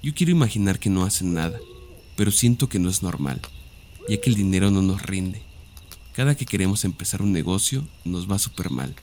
Yo 0.01 0.13
quiero 0.13 0.31
imaginar 0.31 0.79
que 0.79 0.89
no 0.89 1.03
hacen 1.05 1.33
nada, 1.33 1.59
pero 2.17 2.31
siento 2.31 2.67
que 2.67 2.79
no 2.79 2.89
es 2.89 3.01
normal, 3.01 3.41
ya 4.09 4.19
que 4.19 4.29
el 4.29 4.35
dinero 4.35 4.71
no 4.71 4.81
nos 4.81 5.01
rinde. 5.01 5.41
Cada 6.13 6.35
que 6.35 6.45
queremos 6.45 6.83
empezar 6.83 7.21
un 7.21 7.31
negocio 7.31 7.87
nos 8.03 8.29
va 8.29 8.37
súper 8.37 8.69
mal. 8.69 8.93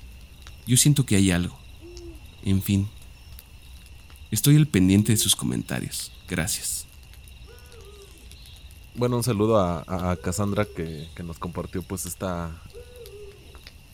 Yo 0.66 0.76
siento 0.76 1.06
que 1.06 1.16
hay 1.16 1.30
algo, 1.30 1.59
en 2.44 2.62
fin, 2.62 2.88
estoy 4.30 4.56
al 4.56 4.66
pendiente 4.66 5.12
de 5.12 5.18
sus 5.18 5.36
comentarios. 5.36 6.12
Gracias. 6.28 6.86
bueno, 8.94 9.16
un 9.16 9.22
saludo 9.22 9.58
a, 9.58 10.16
Cassandra 10.22 10.64
que, 10.64 11.08
nos 11.24 11.38
compartió 11.38 11.82
pues 11.82 12.06
esta, 12.06 12.50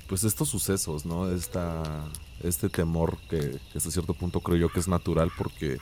pues 0.08 0.24
estos 0.24 0.48
sucesos, 0.48 1.06
¿no? 1.06 1.30
Esta, 1.30 2.08
este 2.42 2.68
temor 2.68 3.18
que, 3.28 3.58
que 3.72 3.78
hasta 3.78 3.90
cierto 3.90 4.14
punto 4.14 4.40
creo 4.40 4.56
yo 4.56 4.68
que 4.68 4.80
es 4.80 4.88
natural 4.88 5.30
porque 5.36 5.78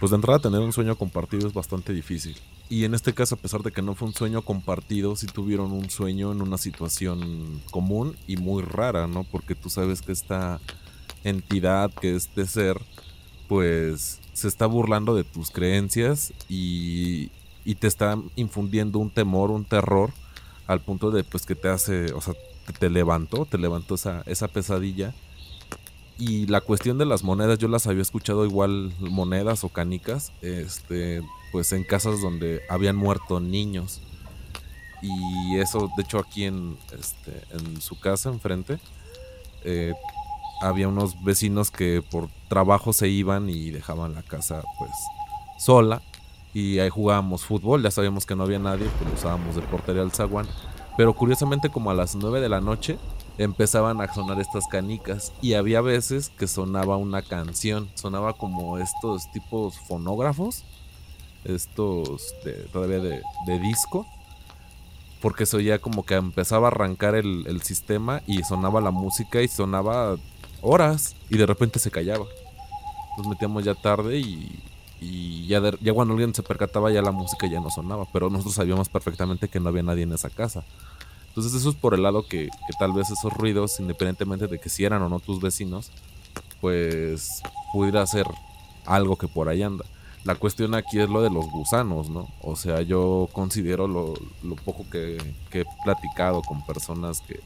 pues 0.00 0.10
de 0.10 0.16
entrada 0.16 0.38
tener 0.38 0.60
un 0.60 0.72
sueño 0.72 0.96
compartido 0.96 1.46
es 1.46 1.52
bastante 1.52 1.92
difícil. 1.92 2.36
Y 2.70 2.84
en 2.84 2.94
este 2.94 3.12
caso, 3.12 3.34
a 3.34 3.38
pesar 3.38 3.62
de 3.62 3.70
que 3.70 3.82
no 3.82 3.94
fue 3.94 4.08
un 4.08 4.14
sueño 4.14 4.42
compartido, 4.42 5.14
sí 5.14 5.26
tuvieron 5.26 5.72
un 5.72 5.90
sueño 5.90 6.32
en 6.32 6.40
una 6.40 6.56
situación 6.56 7.60
común 7.70 8.16
y 8.26 8.36
muy 8.36 8.62
rara, 8.62 9.06
¿no? 9.06 9.24
Porque 9.24 9.54
tú 9.54 9.68
sabes 9.68 10.00
que 10.00 10.12
esta 10.12 10.58
entidad, 11.24 11.92
que 11.92 12.16
este 12.16 12.46
ser, 12.46 12.80
pues 13.48 14.20
se 14.32 14.48
está 14.48 14.66
burlando 14.66 15.14
de 15.14 15.24
tus 15.24 15.50
creencias 15.50 16.32
y, 16.48 17.30
y 17.64 17.74
te 17.74 17.86
está 17.86 18.16
infundiendo 18.36 18.98
un 18.98 19.10
temor, 19.10 19.50
un 19.50 19.64
terror, 19.64 20.10
al 20.66 20.80
punto 20.80 21.10
de 21.10 21.24
pues 21.24 21.46
que 21.46 21.54
te 21.54 21.68
hace, 21.68 22.12
o 22.12 22.20
sea, 22.20 22.34
te 22.78 22.90
levantó, 22.90 23.44
te 23.46 23.58
levantó 23.58 23.96
esa, 23.96 24.22
esa 24.26 24.48
pesadilla 24.48 25.12
y 26.20 26.46
la 26.46 26.60
cuestión 26.60 26.98
de 26.98 27.06
las 27.06 27.24
monedas, 27.24 27.58
yo 27.58 27.66
las 27.66 27.86
había 27.86 28.02
escuchado 28.02 28.44
igual 28.44 28.92
monedas 29.00 29.64
o 29.64 29.70
canicas, 29.70 30.32
este, 30.42 31.22
pues 31.50 31.72
en 31.72 31.82
casas 31.82 32.20
donde 32.20 32.60
habían 32.68 32.94
muerto 32.94 33.40
niños. 33.40 34.02
Y 35.00 35.56
eso, 35.56 35.90
de 35.96 36.02
hecho, 36.02 36.18
aquí 36.18 36.44
en, 36.44 36.76
este, 36.92 37.42
en 37.52 37.80
su 37.80 37.98
casa 37.98 38.28
enfrente, 38.28 38.78
eh, 39.64 39.94
había 40.60 40.88
unos 40.88 41.22
vecinos 41.24 41.70
que 41.70 42.02
por 42.02 42.28
trabajo 42.48 42.92
se 42.92 43.08
iban 43.08 43.48
y 43.48 43.70
dejaban 43.70 44.14
la 44.14 44.22
casa 44.22 44.62
pues 44.78 44.90
sola. 45.58 46.02
Y 46.52 46.80
ahí 46.80 46.88
jugábamos 46.88 47.44
fútbol, 47.44 47.82
ya 47.82 47.90
sabíamos 47.90 48.26
que 48.26 48.34
no 48.34 48.42
había 48.42 48.58
nadie, 48.58 48.88
pues 48.98 49.20
usábamos 49.20 49.54
de 49.54 49.62
portería 49.62 50.02
al 50.02 50.10
zaguán. 50.10 50.46
Pero 50.96 51.14
curiosamente 51.14 51.70
como 51.70 51.90
a 51.90 51.94
las 51.94 52.16
9 52.16 52.40
de 52.40 52.48
la 52.48 52.60
noche 52.60 52.98
empezaban 53.38 54.00
a 54.00 54.12
sonar 54.12 54.38
estas 54.40 54.66
canicas 54.66 55.32
y 55.40 55.54
había 55.54 55.80
veces 55.80 56.28
que 56.28 56.46
sonaba 56.46 56.98
una 56.98 57.22
canción, 57.22 57.88
sonaba 57.94 58.34
como 58.34 58.76
estos 58.78 59.30
tipos 59.32 59.78
fonógrafos, 59.88 60.64
estos 61.44 62.34
todavía 62.72 62.98
de, 62.98 63.58
disco, 63.60 64.06
porque 65.22 65.46
se 65.46 65.56
oía 65.56 65.78
como 65.78 66.04
que 66.04 66.16
empezaba 66.16 66.68
a 66.68 66.70
arrancar 66.70 67.14
el, 67.14 67.62
sistema 67.62 68.22
y 68.26 68.42
sonaba 68.42 68.80
la 68.80 68.90
música 68.90 69.40
y 69.40 69.48
sonaba 69.48 70.16
horas 70.62 71.16
y 71.28 71.36
de 71.36 71.46
repente 71.46 71.78
se 71.78 71.90
callaba. 71.90 72.26
Nos 73.18 73.26
metíamos 73.26 73.64
ya 73.64 73.74
tarde 73.74 74.18
y, 74.18 74.62
y 75.00 75.46
ya, 75.46 75.60
ya 75.80 75.92
cuando 75.92 76.14
alguien 76.14 76.34
se 76.34 76.42
percataba 76.42 76.90
ya 76.90 77.02
la 77.02 77.12
música 77.12 77.46
ya 77.46 77.60
no 77.60 77.70
sonaba, 77.70 78.06
pero 78.12 78.30
nosotros 78.30 78.54
sabíamos 78.54 78.88
perfectamente 78.88 79.48
que 79.48 79.60
no 79.60 79.68
había 79.68 79.82
nadie 79.82 80.02
en 80.02 80.12
esa 80.12 80.30
casa. 80.30 80.64
Entonces 81.30 81.54
eso 81.54 81.70
es 81.70 81.76
por 81.76 81.94
el 81.94 82.02
lado 82.02 82.26
que, 82.26 82.48
tal 82.78 82.92
vez 82.92 83.08
esos 83.10 83.32
ruidos, 83.32 83.78
independientemente 83.78 84.48
de 84.48 84.58
que 84.58 84.68
si 84.68 84.84
eran 84.84 85.00
o 85.02 85.08
no 85.08 85.20
tus 85.20 85.40
vecinos, 85.40 85.92
pues 86.60 87.40
pudiera 87.72 88.04
ser 88.06 88.26
algo 88.84 89.16
que 89.16 89.28
por 89.28 89.48
ahí 89.48 89.62
anda. 89.62 89.84
La 90.24 90.34
cuestión 90.34 90.74
aquí 90.74 90.98
es 90.98 91.08
lo 91.08 91.22
de 91.22 91.30
los 91.30 91.48
gusanos, 91.48 92.10
¿no? 92.10 92.28
O 92.42 92.56
sea, 92.56 92.82
yo 92.82 93.28
considero 93.32 93.86
lo, 93.86 94.14
poco 94.64 94.84
que, 94.90 95.18
he 95.52 95.64
platicado 95.84 96.42
con 96.42 96.66
personas 96.66 97.20
que 97.20 97.40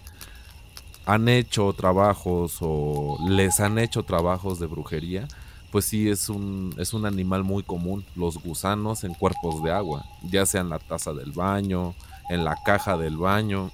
han 1.07 1.29
hecho 1.29 1.73
trabajos 1.73 2.59
o 2.61 3.19
les 3.29 3.61
han 3.61 3.79
hecho 3.79 4.03
trabajos 4.03 4.59
de 4.59 4.67
brujería, 4.67 5.29
pues 5.71 5.87
sí 5.87 6.09
es 6.09 6.29
un, 6.29 6.75
es 6.79 6.95
un 6.95 7.05
animal 7.05 7.45
muy 7.45 7.62
común, 7.62 8.05
los 8.14 8.38
gusanos 8.38 9.05
en 9.05 9.14
cuerpos 9.14 9.62
de 9.62 9.73
agua, 9.73 10.05
ya 10.23 10.47
sea 10.47 10.61
en 10.61 10.69
la 10.69 10.79
taza 10.79 11.12
del 11.12 11.33
baño, 11.33 11.95
en 12.31 12.45
la 12.45 12.57
caja 12.64 12.97
del 12.97 13.17
baño, 13.17 13.71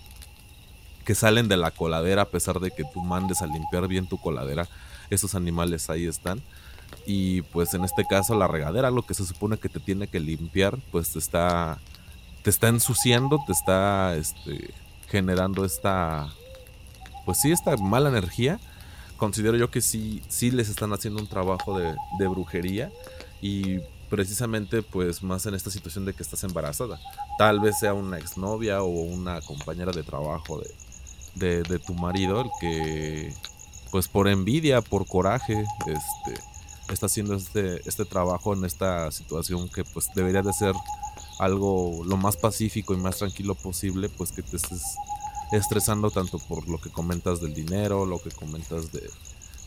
que 1.05 1.15
salen 1.15 1.49
de 1.49 1.57
la 1.57 1.71
coladera 1.71 2.23
a 2.23 2.29
pesar 2.29 2.59
de 2.61 2.71
que 2.71 2.85
tú 2.85 3.03
mandes 3.03 3.43
a 3.43 3.47
limpiar 3.47 3.87
bien 3.87 4.09
tu 4.09 4.19
coladera, 4.19 4.67
esos 5.11 5.35
animales 5.35 5.91
ahí 5.91 6.07
están. 6.07 6.41
Y 7.07 7.43
pues 7.43 7.75
en 7.75 7.85
este 7.85 8.05
caso 8.05 8.35
la 8.37 8.49
regadera, 8.49 8.91
lo 8.91 9.03
que 9.03 9.15
se 9.15 9.25
supone 9.25 9.59
que 9.59 9.69
te 9.69 9.79
tiene 9.79 10.09
que 10.09 10.21
limpiar, 10.21 10.79
pues 10.91 11.13
te 11.13 11.19
está, 11.19 11.79
te 12.43 12.51
está 12.51 12.69
ensuciando, 12.69 13.39
te 13.47 13.53
está 13.53 14.17
este, 14.17 14.73
generando 15.09 15.65
esta, 15.65 16.29
pues 17.25 17.39
sí, 17.41 17.53
esta 17.53 17.77
mala 17.77 18.09
energía. 18.09 18.59
Considero 19.17 19.57
yo 19.57 19.71
que 19.71 19.81
sí, 19.81 20.23
sí 20.29 20.51
les 20.51 20.69
están 20.69 20.93
haciendo 20.93 21.21
un 21.21 21.27
trabajo 21.27 21.79
de, 21.79 21.95
brujería 22.29 22.91
y 23.43 23.81
precisamente 24.09 24.83
pues 24.83 25.23
más 25.23 25.47
en 25.47 25.55
esta 25.55 25.71
situación 25.71 26.05
de 26.05 26.15
que 26.15 26.23
estás 26.23 26.43
embarazada. 26.45 26.99
Tal 27.39 27.61
vez 27.61 27.79
sea 27.79 27.95
una 27.95 28.19
exnovia 28.19 28.83
o 28.83 28.89
una 28.89 29.41
compañera 29.43 29.93
de 29.93 30.03
trabajo 30.03 30.63
de, 31.35 31.63
de, 31.63 31.79
tu 31.79 31.95
marido 31.95 32.41
el 32.41 32.51
que 32.61 33.35
pues 33.91 34.09
por 34.09 34.29
envidia, 34.29 34.81
por 34.81 35.07
coraje, 35.07 35.65
este, 35.87 36.41
está 36.93 37.07
haciendo 37.07 37.35
este, 37.35 37.81
este 37.89 38.05
trabajo 38.05 38.55
en 38.55 38.65
esta 38.65 39.11
situación 39.11 39.69
que 39.69 39.85
pues 39.85 40.09
debería 40.15 40.43
de 40.43 40.53
ser 40.53 40.75
algo 41.39 42.03
lo 42.05 42.17
más 42.17 42.37
pacífico 42.37 42.95
y 42.95 42.99
más 42.99 43.17
tranquilo 43.17 43.55
posible, 43.55 44.09
pues 44.09 44.33
que 44.33 44.43
te 44.43 44.57
estés 44.57 44.83
estresando 45.53 46.11
tanto 46.11 46.39
por 46.39 46.69
lo 46.69 46.79
que 46.79 46.91
comentas 46.91 47.41
del 47.41 47.55
dinero, 47.55 48.07
lo 48.07 48.21
que 48.21 48.31
comentas 48.31 48.91
de, 48.93 49.11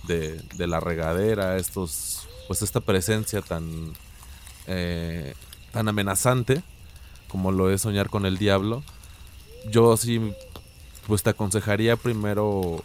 de, 0.07 0.67
la 0.67 0.79
regadera, 0.79 1.57
estos, 1.57 2.27
pues 2.47 2.61
esta 2.61 2.79
presencia 2.79 3.41
tan, 3.41 3.93
eh, 4.67 5.33
tan 5.71 5.87
amenazante 5.87 6.63
como 7.27 7.51
lo 7.51 7.71
es 7.71 7.81
soñar 7.81 8.09
con 8.09 8.25
el 8.25 8.37
diablo, 8.37 8.83
yo 9.69 9.97
sí, 9.97 10.33
pues 11.07 11.23
te 11.23 11.31
aconsejaría 11.31 11.95
primero 11.97 12.83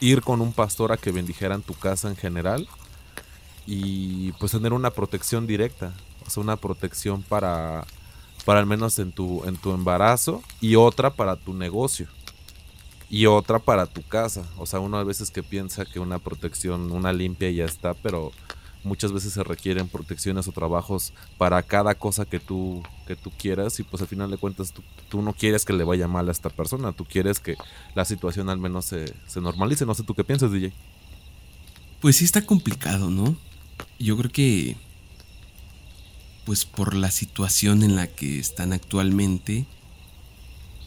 ir 0.00 0.22
con 0.22 0.40
un 0.40 0.52
pastor 0.52 0.92
a 0.92 0.96
que 0.96 1.10
bendijeran 1.10 1.62
tu 1.62 1.74
casa 1.74 2.08
en 2.08 2.16
general 2.16 2.68
y 3.66 4.32
pues 4.32 4.52
tener 4.52 4.72
una 4.72 4.90
protección 4.90 5.46
directa, 5.46 5.92
o 6.24 6.30
sea, 6.30 6.42
una 6.42 6.56
protección 6.56 7.22
para, 7.22 7.84
para 8.46 8.60
al 8.60 8.66
menos 8.66 8.98
en 9.00 9.10
tu, 9.10 9.44
en 9.44 9.56
tu 9.56 9.72
embarazo 9.72 10.40
y 10.60 10.76
otra 10.76 11.10
para 11.10 11.34
tu 11.34 11.52
negocio 11.52 12.06
y 13.10 13.26
otra 13.26 13.58
para 13.58 13.86
tu 13.86 14.02
casa. 14.02 14.44
O 14.56 14.66
sea, 14.66 14.78
uno 14.78 14.98
a 14.98 15.04
veces 15.04 15.32
que 15.32 15.42
piensa 15.42 15.84
que 15.84 15.98
una 15.98 16.20
protección, 16.20 16.92
una 16.92 17.12
limpia 17.12 17.50
ya 17.50 17.64
está, 17.64 17.92
pero 17.92 18.30
muchas 18.84 19.10
veces 19.10 19.32
se 19.32 19.42
requieren 19.42 19.88
protecciones 19.88 20.46
o 20.46 20.52
trabajos 20.52 21.12
para 21.38 21.60
cada 21.64 21.96
cosa 21.96 22.24
que 22.24 22.38
tú, 22.38 22.84
que 23.08 23.16
tú 23.16 23.32
quieras 23.36 23.80
y 23.80 23.82
pues 23.82 24.00
al 24.00 24.08
final 24.08 24.30
de 24.30 24.38
cuentas 24.38 24.72
tú, 25.08 25.22
no 25.22 25.32
quieres 25.32 25.64
que 25.64 25.72
le 25.72 25.82
vaya 25.82 26.06
mal 26.06 26.28
a 26.28 26.32
esta 26.32 26.48
persona, 26.48 26.92
tú 26.92 27.04
quieres 27.04 27.40
que 27.40 27.56
la 27.96 28.04
situación 28.04 28.48
al 28.48 28.58
menos 28.58 28.84
se, 28.84 29.12
se 29.26 29.40
normalice. 29.40 29.84
No 29.86 29.94
sé 29.94 30.04
tú 30.04 30.14
qué 30.14 30.22
piensas, 30.22 30.52
DJ. 30.52 30.72
Pues 32.00 32.14
sí 32.14 32.24
está 32.24 32.46
complicado, 32.46 33.10
¿no? 33.10 33.34
Yo 33.98 34.16
creo 34.16 34.30
que 34.30 34.76
pues 36.46 36.64
por 36.64 36.94
la 36.94 37.10
situación 37.10 37.82
en 37.82 37.96
la 37.96 38.06
que 38.06 38.38
están 38.38 38.72
actualmente 38.72 39.66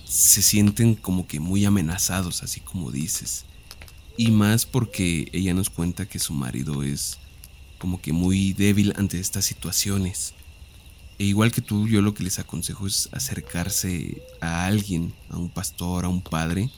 se 0.05 0.41
sienten 0.41 0.95
como 0.95 1.27
que 1.27 1.41
muy 1.41 1.65
amenazados, 1.65 2.41
así 2.41 2.61
como 2.61 2.91
dices. 2.91 3.43
Y 4.15 4.31
más 4.31 4.65
porque 4.65 5.29
ella 5.33 5.53
nos 5.53 5.69
cuenta 5.69 6.07
que 6.07 6.17
su 6.17 6.33
marido 6.33 6.81
es 6.81 7.19
como 7.77 8.01
que 8.01 8.13
muy 8.13 8.53
débil 8.53 8.93
ante 8.95 9.19
estas 9.19 9.45
situaciones. 9.45 10.33
E 11.19 11.25
igual 11.25 11.51
que 11.51 11.61
tú, 11.61 11.89
yo 11.89 12.01
lo 12.01 12.13
que 12.13 12.23
les 12.23 12.39
aconsejo 12.39 12.87
es 12.87 13.09
acercarse 13.11 14.23
a 14.39 14.65
alguien, 14.65 15.13
a 15.29 15.37
un 15.37 15.49
pastor, 15.49 16.05
a 16.05 16.09
un 16.09 16.21
padre, 16.21 16.69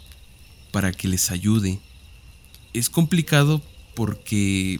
para 0.71 0.91
que 0.91 1.07
les 1.07 1.29
ayude. 1.29 1.79
Es 2.73 2.89
complicado 2.89 3.61
porque 3.93 4.79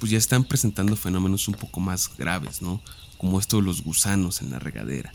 pues 0.00 0.10
ya 0.10 0.16
están 0.16 0.44
presentando 0.44 0.96
fenómenos 0.96 1.48
un 1.48 1.54
poco 1.54 1.80
más 1.80 2.16
graves, 2.16 2.62
¿no? 2.62 2.80
Como 3.22 3.40
esto 3.40 3.56
de 3.56 3.62
los 3.62 3.82
gusanos 3.82 4.42
en 4.42 4.50
la 4.50 4.58
regadera. 4.58 5.14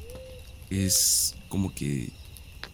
Es 0.72 1.36
como 1.48 1.76
que 1.76 2.10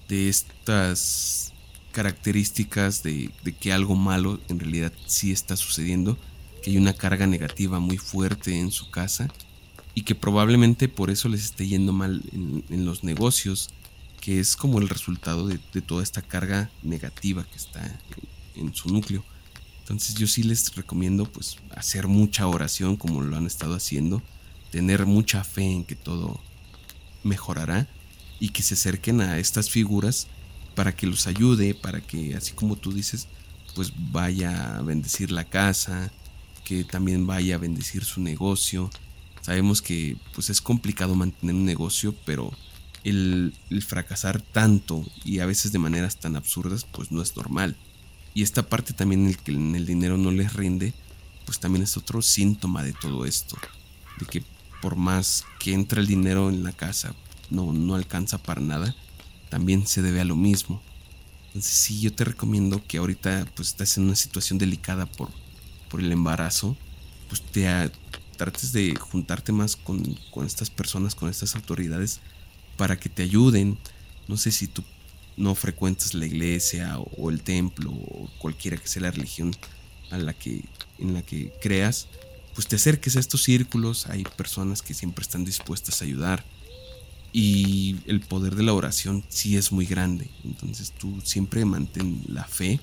de 0.08 0.30
estas 0.30 1.52
características 1.92 3.04
de, 3.04 3.30
de 3.44 3.52
que 3.52 3.74
algo 3.74 3.96
malo 3.96 4.40
en 4.48 4.60
realidad 4.60 4.94
sí 5.06 5.34
está 5.34 5.58
sucediendo 5.58 6.18
que 6.64 6.72
hay 6.72 6.78
una 6.78 6.94
carga 6.94 7.28
negativa 7.28 7.80
muy 7.80 7.98
fuerte 7.98 8.58
en 8.58 8.72
su 8.72 8.90
casa 8.90 9.28
y 9.94 10.04
que 10.04 10.16
probablemente 10.16 10.88
por 10.88 11.12
eso 11.12 11.28
les 11.28 11.44
esté 11.44 11.68
yendo 11.68 11.92
mal 11.92 12.24
en, 12.32 12.86
los 12.86 13.04
negocios, 13.04 13.70
que 14.22 14.40
es 14.40 14.56
como 14.56 14.80
el 14.80 14.90
resultado 14.90 15.48
de, 15.48 15.58
toda 15.82 16.02
esta 16.02 16.22
carga 16.22 16.72
negativa 16.82 17.44
que 17.44 17.58
está 17.58 17.86
en, 18.56 18.68
en, 18.68 18.74
su 18.74 18.90
núcleo. 18.90 19.24
Entonces 19.82 20.16
yo 20.16 20.26
sí 20.26 20.44
les 20.44 20.74
recomiendo 20.74 21.26
pues 21.26 21.58
hacer 21.76 22.08
mucha 22.08 22.48
oración 22.48 22.96
como 22.96 23.22
lo 23.22 23.36
han 23.36 23.46
estado 23.46 23.76
haciendo, 23.76 24.24
tener 24.74 25.06
mucha 25.06 25.46
fe 25.46 25.64
en 25.64 25.86
que 25.86 25.96
todo 25.96 26.42
mejorará 27.24 27.88
y 28.42 28.50
que 28.50 28.62
se 28.62 28.74
acerquen 28.74 29.22
a 29.22 29.38
estas 29.38 29.70
figuras 29.70 30.28
para 30.76 30.94
que 30.94 31.08
los 31.08 31.28
ayude, 31.28 31.74
para 31.76 32.02
que 32.02 32.36
así 32.36 32.52
como 32.52 32.76
tú 32.76 32.92
dices, 32.92 33.28
pues 33.76 33.94
vaya 34.12 34.78
a 34.78 34.82
bendecir 34.82 35.32
la 35.32 35.46
casa, 35.46 36.12
que 36.66 36.84
también 36.84 37.26
vaya 37.26 37.56
a 37.56 37.60
bendecir 37.60 38.04
su 38.04 38.20
negocio 38.20 38.90
Sabemos 39.44 39.82
que 39.82 40.16
pues 40.34 40.50
es 40.50 40.62
complicado 40.62 41.16
mantener 41.16 41.54
un 41.54 41.66
negocio, 41.66 42.16
pero 42.26 42.54
el, 43.04 43.54
fracasar 43.86 44.42
tanto 44.42 45.04
y 45.26 45.40
a 45.40 45.46
veces 45.46 45.74
de 45.74 45.80
maneras 45.80 46.16
tan 46.18 46.38
absurdas 46.38 46.86
pues 46.90 47.12
no 47.12 47.22
es 47.22 47.36
normal. 47.36 47.76
Y 48.34 48.44
esta 48.44 48.64
parte 48.64 48.94
también 48.94 49.24
en 49.24 49.28
el 49.28 49.38
que 49.38 49.52
el 49.52 49.86
dinero 49.86 50.18
no 50.18 50.32
les 50.32 50.54
rinde, 50.54 50.94
pues 51.46 51.60
también 51.60 51.84
es 51.84 51.98
otro 51.98 52.22
síntoma 52.22 52.84
de 52.84 52.94
todo 52.94 53.26
esto. 53.26 53.58
De 54.18 54.26
que 54.26 54.44
por 54.84 54.98
más 54.98 55.46
que 55.60 55.72
entra 55.72 56.02
el 56.02 56.08
dinero 56.08 56.50
en 56.50 56.66
la 56.66 56.74
casa, 56.74 57.16
no, 57.50 57.72
no 57.72 57.96
alcanza 57.96 58.38
para 58.38 58.60
nada, 58.60 58.94
también 59.48 59.88
se 59.88 60.02
debe 60.02 60.20
a 60.20 60.26
lo 60.26 60.36
mismo. 60.36 60.82
Entonces 61.48 61.72
sí, 61.72 62.02
yo 62.02 62.12
te 62.12 62.26
recomiendo 62.26 62.84
que 62.86 62.98
ahorita 62.98 63.48
pues 63.56 63.70
estás 63.70 63.98
en 63.98 64.04
una 64.04 64.16
situación 64.18 64.60
delicada 64.60 65.06
por, 65.06 65.30
por 65.90 66.02
el 66.02 66.12
embarazo, 66.12 66.76
pues 67.30 67.42
te 67.42 67.66
trates 68.36 68.74
de 68.74 68.94
juntarte 68.96 69.54
más 69.54 69.78
con, 69.78 70.04
estas 70.46 70.70
personas, 70.70 71.16
con 71.16 71.30
estas 71.30 71.56
autoridades, 71.56 72.20
para 72.76 73.00
que 73.00 73.08
te 73.08 73.24
ayuden. 73.24 73.78
No 74.28 74.36
sé 74.36 74.52
si 74.52 74.68
tú 74.68 74.84
no 75.38 75.56
frecuentas 75.56 76.14
la 76.14 76.26
iglesia 76.26 77.00
o, 77.00 77.30
el 77.30 77.42
templo 77.42 77.90
o 77.90 78.30
cualquiera 78.38 78.76
que 78.76 78.90
sea 78.90 79.04
la 79.04 79.12
religión 79.12 79.56
a 80.12 80.18
la 80.18 80.34
que, 80.34 80.66
en 81.00 81.14
la 81.14 81.22
que 81.22 81.54
creas, 81.62 82.10
pues 82.54 82.68
te 82.68 82.76
acerques 82.76 83.16
a 83.16 83.20
estos 83.20 83.44
círculos, 83.44 84.08
hay 84.08 84.24
personas 84.24 84.82
que 84.82 84.94
siempre 84.94 85.24
están 85.24 85.44
dispuestas 85.46 86.02
a 86.02 86.06
ayudar 86.06 86.46
y 87.34 87.98
el 88.06 88.22
poder 88.22 88.56
de 88.56 88.64
la 88.64 88.74
oración 88.74 89.24
sí 89.28 89.58
es 89.58 89.72
muy 89.72 89.88
grande. 89.88 90.30
Entonces 90.46 90.92
tú 90.92 91.20
siempre 91.24 91.66
mantén 91.66 92.22
la 92.28 92.44
fe 92.44 92.80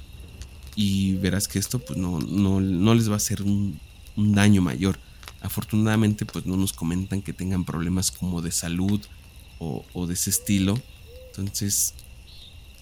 y 0.74 1.14
verás 1.14 1.46
que 1.46 1.60
esto 1.60 1.78
pues 1.78 1.98
no, 1.98 2.18
no, 2.18 2.94
les 2.94 3.08
va 3.08 3.14
a 3.14 3.18
hacer 3.18 3.42
un, 3.42 3.78
daño 4.16 4.60
mayor. 4.60 4.98
Afortunadamente 5.40 6.26
pues 6.26 6.46
no 6.46 6.56
nos 6.56 6.72
comentan 6.72 7.22
que 7.22 7.32
tengan 7.32 7.64
problemas 7.64 8.10
como 8.10 8.42
de 8.42 8.50
salud 8.50 9.00
o, 9.60 9.84
o 9.92 10.06
de 10.08 10.14
ese 10.14 10.30
estilo. 10.30 10.82
Entonces 11.28 11.94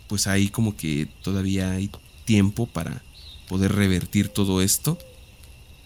pues 0.09 0.27
ahí 0.27 0.49
como 0.49 0.75
que 0.75 1.07
todavía 1.23 1.73
hay 1.73 1.91
tiempo 2.25 2.67
para 2.67 3.03
poder 3.47 3.73
revertir 3.73 4.29
todo 4.31 4.63
esto. 4.63 4.99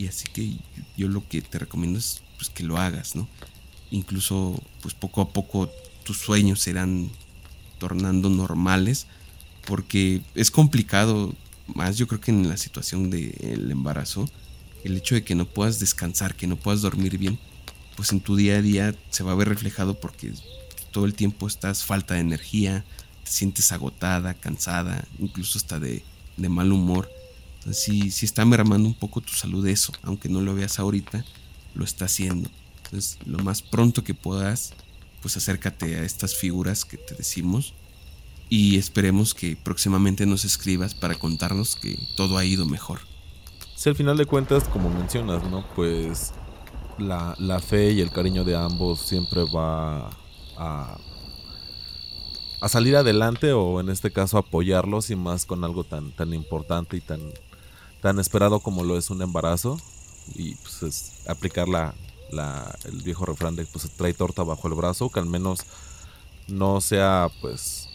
Y 0.03 0.09
así 0.09 0.27
que 0.33 0.57
yo 0.97 1.09
lo 1.09 1.27
que 1.29 1.43
te 1.43 1.59
recomiendo 1.59 1.99
es 1.99 2.23
pues, 2.37 2.51
que 2.51 2.65
lo 2.65 2.77
hagas, 2.77 3.15
¿no? 3.15 3.29
incluso 3.93 4.61
pues 4.81 4.95
poco 4.95 5.21
a 5.21 5.29
poco 5.29 5.71
tus 6.03 6.19
sueños 6.19 6.61
serán 6.61 7.11
tornando 7.79 8.29
normales 8.29 9.07
porque 9.67 10.23
es 10.35 10.51
complicado 10.51 11.33
más 11.73 11.99
yo 11.99 12.09
creo 12.09 12.21
que 12.21 12.33
en 12.33 12.49
la 12.49 12.57
situación 12.57 13.11
del 13.11 13.71
embarazo 13.71 14.29
el 14.83 14.97
hecho 14.97 15.15
de 15.15 15.23
que 15.23 15.37
no 15.37 15.45
puedas 15.45 15.79
descansar 15.79 16.35
que 16.35 16.47
no 16.47 16.57
puedas 16.57 16.81
dormir 16.81 17.19
bien 17.19 17.39
pues 17.95 18.11
en 18.13 18.21
tu 18.21 18.35
día 18.35 18.57
a 18.57 18.63
día 18.63 18.95
se 19.11 19.23
va 19.23 19.33
a 19.33 19.37
ver 19.37 19.49
reflejado 19.49 20.01
porque 20.01 20.33
todo 20.91 21.05
el 21.05 21.15
tiempo 21.15 21.47
estás 21.47 21.85
falta 21.85 22.15
de 22.15 22.21
energía 22.21 22.85
te 23.25 23.31
sientes 23.31 23.71
agotada 23.73 24.35
cansada 24.35 25.05
incluso 25.21 25.59
hasta 25.59 25.79
de, 25.79 26.03
de 26.39 26.49
mal 26.49 26.73
humor 26.73 27.11
sí, 27.71 28.11
sí 28.11 28.27
está 28.27 28.45
mermando 28.45 28.89
un 28.89 28.95
poco 28.95 29.21
tu 29.21 29.33
salud 29.33 29.67
eso 29.67 29.93
aunque 30.03 30.29
no 30.29 30.41
lo 30.41 30.55
veas 30.55 30.79
ahorita 30.79 31.25
lo 31.75 31.85
está 31.85 32.07
haciendo 32.07 32.51
entonces, 32.93 33.19
lo 33.25 33.39
más 33.39 33.63
pronto 33.63 34.05
que 34.05 34.13
puedas, 34.13 34.75
pues 35.23 35.39
acércate 35.39 35.97
a 35.97 36.03
estas 36.03 36.37
figuras 36.37 36.85
que 36.85 36.99
te 36.99 37.15
decimos 37.15 37.73
y 38.51 38.77
esperemos 38.77 39.33
que 39.33 39.57
próximamente 39.57 40.27
nos 40.27 40.45
escribas 40.45 40.95
para 40.95 41.15
contarnos 41.15 41.75
que 41.75 41.99
todo 42.19 42.37
ha 42.37 42.45
ido 42.45 42.67
mejor. 42.67 43.01
Si 43.77 43.89
al 43.89 43.97
final 43.97 44.19
de 44.19 44.27
cuentas, 44.27 44.65
como 44.65 44.91
mencionas, 44.91 45.43
¿no? 45.51 45.65
Pues 45.75 46.35
la, 46.99 47.35
fe 47.67 47.93
y 47.93 48.03
el 48.03 48.11
cariño 48.11 48.45
de 48.45 48.57
ambos 48.57 49.01
siempre 49.01 49.43
va 49.45 50.11
a, 50.59 50.99
a 52.61 52.69
salir 52.69 52.95
adelante 52.97 53.55
o 53.55 53.81
en 53.81 53.89
este 53.89 54.13
caso 54.13 54.37
apoyarlos 54.37 55.09
y 55.09 55.17
más 55.17 55.47
con 55.47 55.65
algo 55.65 55.85
tan, 55.85 56.13
tan 56.13 56.35
importante 56.35 56.99
y 56.99 57.01
tan, 57.01 57.21
tan 58.03 58.19
esperado 58.19 58.61
como 58.61 58.85
lo 58.85 58.99
es 58.99 59.09
un 59.11 59.23
embarazo 59.23 59.81
y 60.35 60.57
pues 60.57 60.83
es 60.83 61.13
aplicar 61.29 61.69
la, 61.69 61.95
el 62.85 63.03
viejo 63.03 63.25
refrán 63.25 63.57
de 63.57 63.65
pues 63.65 63.89
trae 63.93 64.13
torta 64.13 64.43
bajo 64.43 64.69
el 64.69 64.75
brazo, 64.75 65.09
que 65.09 65.21
al 65.21 65.27
menos 65.27 65.61
no 66.49 66.81
sea 66.81 67.31
pues 67.41 67.89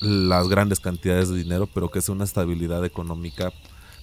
las 0.00 0.48
grandes 0.48 0.78
cantidades 0.78 1.30
de 1.30 1.38
dinero, 1.38 1.68
pero 1.72 1.90
que 1.90 2.02
sea 2.02 2.14
una 2.14 2.24
estabilidad 2.24 2.84
económica, 2.84 3.52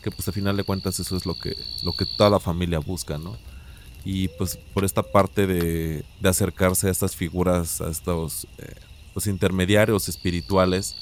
que 0.01 0.11
pues 0.11 0.27
al 0.27 0.33
final 0.33 0.57
de 0.57 0.63
cuentas 0.63 0.99
eso 0.99 1.15
es 1.15 1.25
lo 1.25 1.35
que, 1.35 1.55
lo 1.83 1.93
que 1.93 2.05
toda 2.05 2.31
la 2.31 2.39
familia 2.39 2.79
busca, 2.79 3.17
¿no? 3.17 3.37
Y 4.05 4.29
pues 4.29 4.57
por 4.73 4.85
esta 4.85 5.03
parte 5.03 5.45
de, 5.45 6.03
acercarse 6.23 6.87
a 6.87 6.91
estas 6.91 7.15
figuras, 7.15 7.81
a 7.81 7.89
estos 7.89 8.47
eh, 8.57 8.73
pues 9.13 9.27
intermediarios 9.27 10.07
espirituales, 10.07 10.95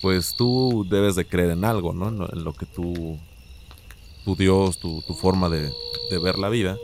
pues 0.00 0.34
tú 0.34 0.86
debes 0.88 1.14
de 1.14 1.26
creer 1.26 1.50
en 1.50 1.64
algo, 1.64 1.92
¿no? 1.92 2.10
Que 2.54 2.66
tú, 2.66 3.18
tu 4.28 4.36
Dios, 4.36 4.76
tu, 4.78 5.00
tu 5.06 5.14
forma 5.14 5.48
de, 5.48 5.72
de 6.10 6.18
ver 6.18 6.38
la 6.38 6.50
vida 6.50 6.76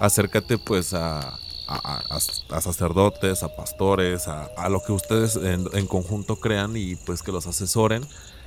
acércate 0.00 0.58
pues 0.58 0.94
a, 0.94 1.38
a, 1.66 2.60
sacerdotes, 2.60 3.42
a 3.42 3.54
pastores, 3.54 4.28
a, 4.28 4.68
lo 4.68 4.82
que 4.82 4.92
ustedes 4.92 5.36
en, 5.36 5.86
conjunto 5.86 6.36
crean 6.36 6.76
y 6.76 6.96
pues 6.96 7.22
que 7.22 7.32
los 7.32 7.46
asesoren. 7.46 8.02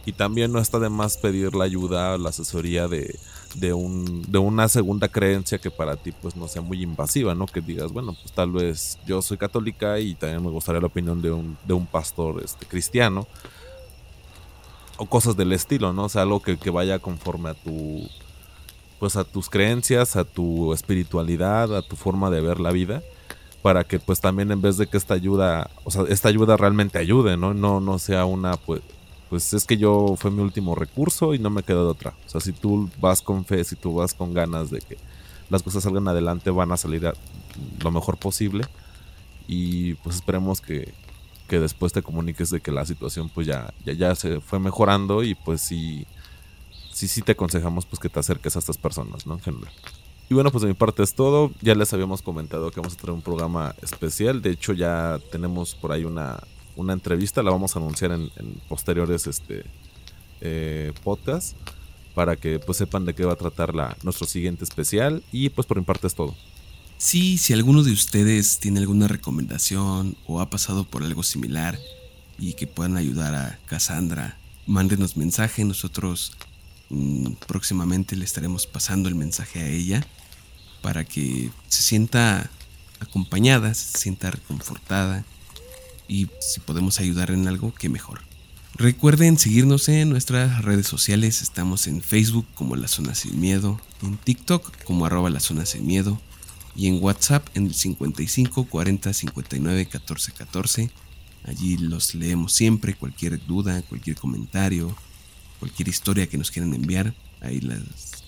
Y 0.06 0.14
también 0.14 0.54
no 0.54 0.60
está 0.60 0.80
de 0.80 0.90
más 0.90 1.18
pedir 1.18 1.54
la 1.54 1.66
ayuda, 1.66 2.18
la 2.18 2.30
asesoría 2.30 2.88
de, 2.88 3.20
de, 3.56 3.74
un, 3.74 4.24
de 4.32 4.38
una 4.38 4.70
segunda 4.70 5.10
creencia 5.10 5.58
que 5.58 5.70
para 5.70 5.98
ti 5.98 6.14
pues 6.14 6.38
no 6.38 6.48
sea 6.48 6.62
muy 6.62 6.82
invasiva, 6.82 7.36
¿no? 7.36 7.46
Que 7.46 7.60
digas, 7.60 7.92
bueno, 7.92 8.14
pues 8.14 8.32
tal 8.32 8.52
vez 8.52 8.98
yo 9.06 9.22
soy 9.22 9.36
católica 9.36 10.00
y 10.00 10.16
también 10.16 10.42
me 10.42 10.50
gustaría 10.50 10.80
la 10.80 10.88
opinión 10.88 11.22
de 11.22 11.32
un, 11.32 11.58
de 11.68 11.74
un 11.74 11.86
pastor 11.86 12.42
este, 12.42 12.66
cristiano. 12.66 13.28
O 14.98 15.06
cosas 15.06 15.38
del 15.38 15.54
estilo, 15.54 15.94
¿no? 15.94 16.06
O 16.06 16.10
sea, 16.10 16.24
algo 16.24 16.42
que, 16.42 16.58
que 16.58 16.70
vaya 16.70 17.00
conforme 17.00 17.50
a 17.50 17.54
tu, 17.54 18.08
pues 19.00 19.16
a 19.16 19.24
tus 19.24 19.50
creencias, 19.50 20.16
a 20.16 20.24
tu 20.24 20.74
espiritualidad, 20.74 21.76
a 21.76 21.82
tu 21.82 21.96
forma 21.96 22.30
de 22.30 22.42
ver 22.42 22.60
la 22.60 22.72
vida, 22.72 23.04
para 23.62 23.84
que 23.84 24.00
pues 24.00 24.22
también 24.22 24.52
en 24.52 24.62
vez 24.62 24.78
de 24.78 24.88
que 24.88 24.98
esta 24.98 25.14
ayuda, 25.14 25.70
o 25.84 25.92
sea, 25.92 26.04
esta 26.10 26.30
ayuda 26.30 26.58
realmente 26.58 26.98
ayude, 26.98 27.38
¿no? 27.38 27.54
No, 27.54 27.80
no 27.80 28.00
sea 28.00 28.26
una, 28.26 28.58
pues, 28.58 28.82
pues 29.30 29.54
es 29.54 29.66
que 29.66 29.78
yo 29.78 30.16
fue 30.18 30.32
mi 30.32 30.42
último 30.42 30.74
recurso 30.74 31.34
y 31.34 31.40
no 31.40 31.50
me 31.50 31.64
queda 31.64 31.80
de 31.80 31.90
otra. 31.90 32.14
O 32.26 32.30
sea, 32.30 32.42
si 32.42 32.54
tú 32.54 32.90
vas 33.00 33.22
con 33.22 33.46
fe, 33.46 33.64
si 33.64 33.76
tú 33.76 33.96
vas 33.96 34.14
con 34.14 34.34
ganas 34.34 34.72
de 34.72 34.80
que 34.80 34.98
las 35.50 35.64
cosas 35.64 35.84
salgan 35.84 36.08
adelante, 36.08 36.50
van 36.50 36.72
a 36.72 36.78
salir 36.78 37.12
lo 37.82 37.92
mejor 37.92 38.18
posible. 38.18 38.66
Y 39.48 39.94
pues 39.96 40.18
esperemos 40.18 40.60
que, 40.62 40.94
que 41.48 41.60
después 41.60 41.94
te 41.94 42.02
comuniques 42.02 42.50
de 42.50 42.60
que 42.60 42.72
la 42.72 42.86
situación 42.86 43.30
pues 43.30 43.48
ya, 43.48 43.74
ya, 43.86 43.94
ya 43.94 44.16
se 44.16 44.42
fue 44.42 44.60
mejorando 44.60 45.24
y 45.24 45.36
pues 45.36 45.62
sí 45.62 46.06
sí, 46.98 47.08
sí 47.08 47.22
te 47.22 47.34
aconsejamos 47.34 47.86
pues 47.86 48.00
que 48.00 48.10
te 48.10 48.20
acerques 48.20 48.56
a 48.56 48.60
estas 48.60 48.78
personas, 48.78 49.28
¿no? 49.28 49.36
En 49.36 49.40
general. 49.42 49.72
Y 50.30 50.34
bueno, 50.34 50.52
pues 50.52 50.64
de 50.64 50.68
mi 50.68 50.74
parte 50.74 51.04
es 51.04 51.14
todo. 51.14 51.52
Ya 51.62 51.76
les 51.76 51.94
habíamos 51.94 52.24
comentado 52.24 52.72
que 52.72 52.80
vamos 52.80 52.96
a 52.96 52.98
traer 52.98 53.14
un 53.14 53.22
programa 53.22 53.76
especial. 53.84 54.42
De 54.42 54.50
hecho, 54.50 54.74
ya 54.74 55.20
tenemos 55.32 55.76
por 55.76 55.92
ahí 55.92 56.04
una, 56.06 56.40
una 56.76 56.94
entrevista. 56.94 57.44
La 57.44 57.52
vamos 57.52 57.76
a 57.76 57.80
anunciar 57.80 58.12
en, 58.12 58.30
posteriores 58.68 59.28
este, 59.28 59.64
eh, 60.42 60.92
podcasts. 61.04 61.56
Para 62.16 62.36
que 62.36 62.58
pues 62.58 62.80
sepan 62.80 63.06
de 63.06 63.14
qué 63.14 63.24
va 63.26 63.34
a 63.34 63.36
tratar 63.36 63.76
la, 63.76 63.96
nuestro 64.02 64.26
siguiente 64.26 64.64
especial. 64.64 65.24
Y 65.32 65.50
pues 65.50 65.68
por 65.68 65.78
mi 65.78 65.84
parte 65.84 66.08
es 66.08 66.16
todo. 66.16 66.36
Sí, 66.98 67.38
si 67.38 67.54
alguno 67.54 67.84
de 67.84 67.92
ustedes 67.92 68.60
tiene 68.60 68.80
alguna 68.80 69.08
recomendación 69.08 70.18
o 70.26 70.42
ha 70.42 70.50
pasado 70.50 70.84
por 70.84 71.04
algo 71.04 71.24
similar 71.24 71.78
y 72.40 72.54
que 72.54 72.68
puedan 72.68 72.98
ayudar 72.98 73.36
a 73.36 73.60
Cassandra, 73.68 74.38
mándenos 74.66 75.16
mensaje. 75.16 75.64
Nosotros 75.64 76.34
Mm, 76.90 77.34
próximamente 77.46 78.16
le 78.16 78.24
estaremos 78.24 78.66
pasando 78.66 79.10
el 79.10 79.16
mensaje 79.16 79.60
a 79.60 79.68
ella 79.68 80.08
para 80.82 81.04
que 81.04 81.50
se 81.68 81.84
sienta 81.84 82.50
acompañada, 83.00 83.74
se 83.74 83.98
sienta 83.98 84.32
reconfortada 84.32 85.26
y 86.08 86.30
si 86.40 86.62
podemos 86.62 87.00
ayudar 87.00 87.32
en 87.32 87.48
algo, 87.48 87.74
que 87.74 87.90
mejor. 87.90 88.22
Recuerden 88.76 89.38
seguirnos 89.38 89.90
en 89.90 90.10
nuestras 90.10 90.64
redes 90.64 90.88
sociales, 90.88 91.42
estamos 91.42 91.88
en 91.88 92.02
Facebook 92.02 92.46
como 92.56 92.76
La 92.76 92.88
Zona 92.88 93.16
Sin 93.16 93.40
Miedo, 93.40 93.82
en 94.02 94.18
TikTok 94.18 94.84
como 94.84 95.06
arroba 95.06 95.30
La 95.30 95.40
Zona 95.40 95.66
Sin 95.66 95.86
Miedo 95.86 96.22
y 96.78 96.88
en 96.88 97.04
WhatsApp 97.04 97.48
en 97.56 97.66
el 97.66 97.74
55 97.74 98.66
40 98.66 99.12
59 99.12 99.86
14 99.88 100.32
14. 100.32 100.92
Allí 101.44 101.78
los 101.78 102.14
leemos 102.14 102.54
siempre, 102.54 102.94
cualquier 102.94 103.44
duda, 103.46 103.82
cualquier 103.82 104.16
comentario, 104.16 104.96
cualquier 105.60 105.88
historia 105.88 106.28
que 106.28 106.38
nos 106.38 106.52
quieran 106.52 106.74
enviar, 106.74 107.16
ahí 107.42 107.60
las 107.62 107.82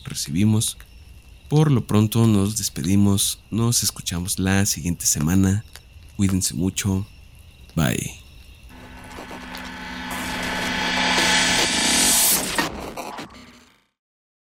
recibimos. 0.04 0.78
Por 1.48 1.72
lo 1.72 1.86
pronto 1.86 2.28
nos 2.28 2.58
despedimos, 2.58 3.40
nos 3.52 3.84
escuchamos 3.84 4.40
la 4.40 4.66
siguiente 4.66 5.06
semana. 5.06 5.64
Cuídense 6.18 6.54
mucho. 6.54 7.06
Bye. 7.76 8.29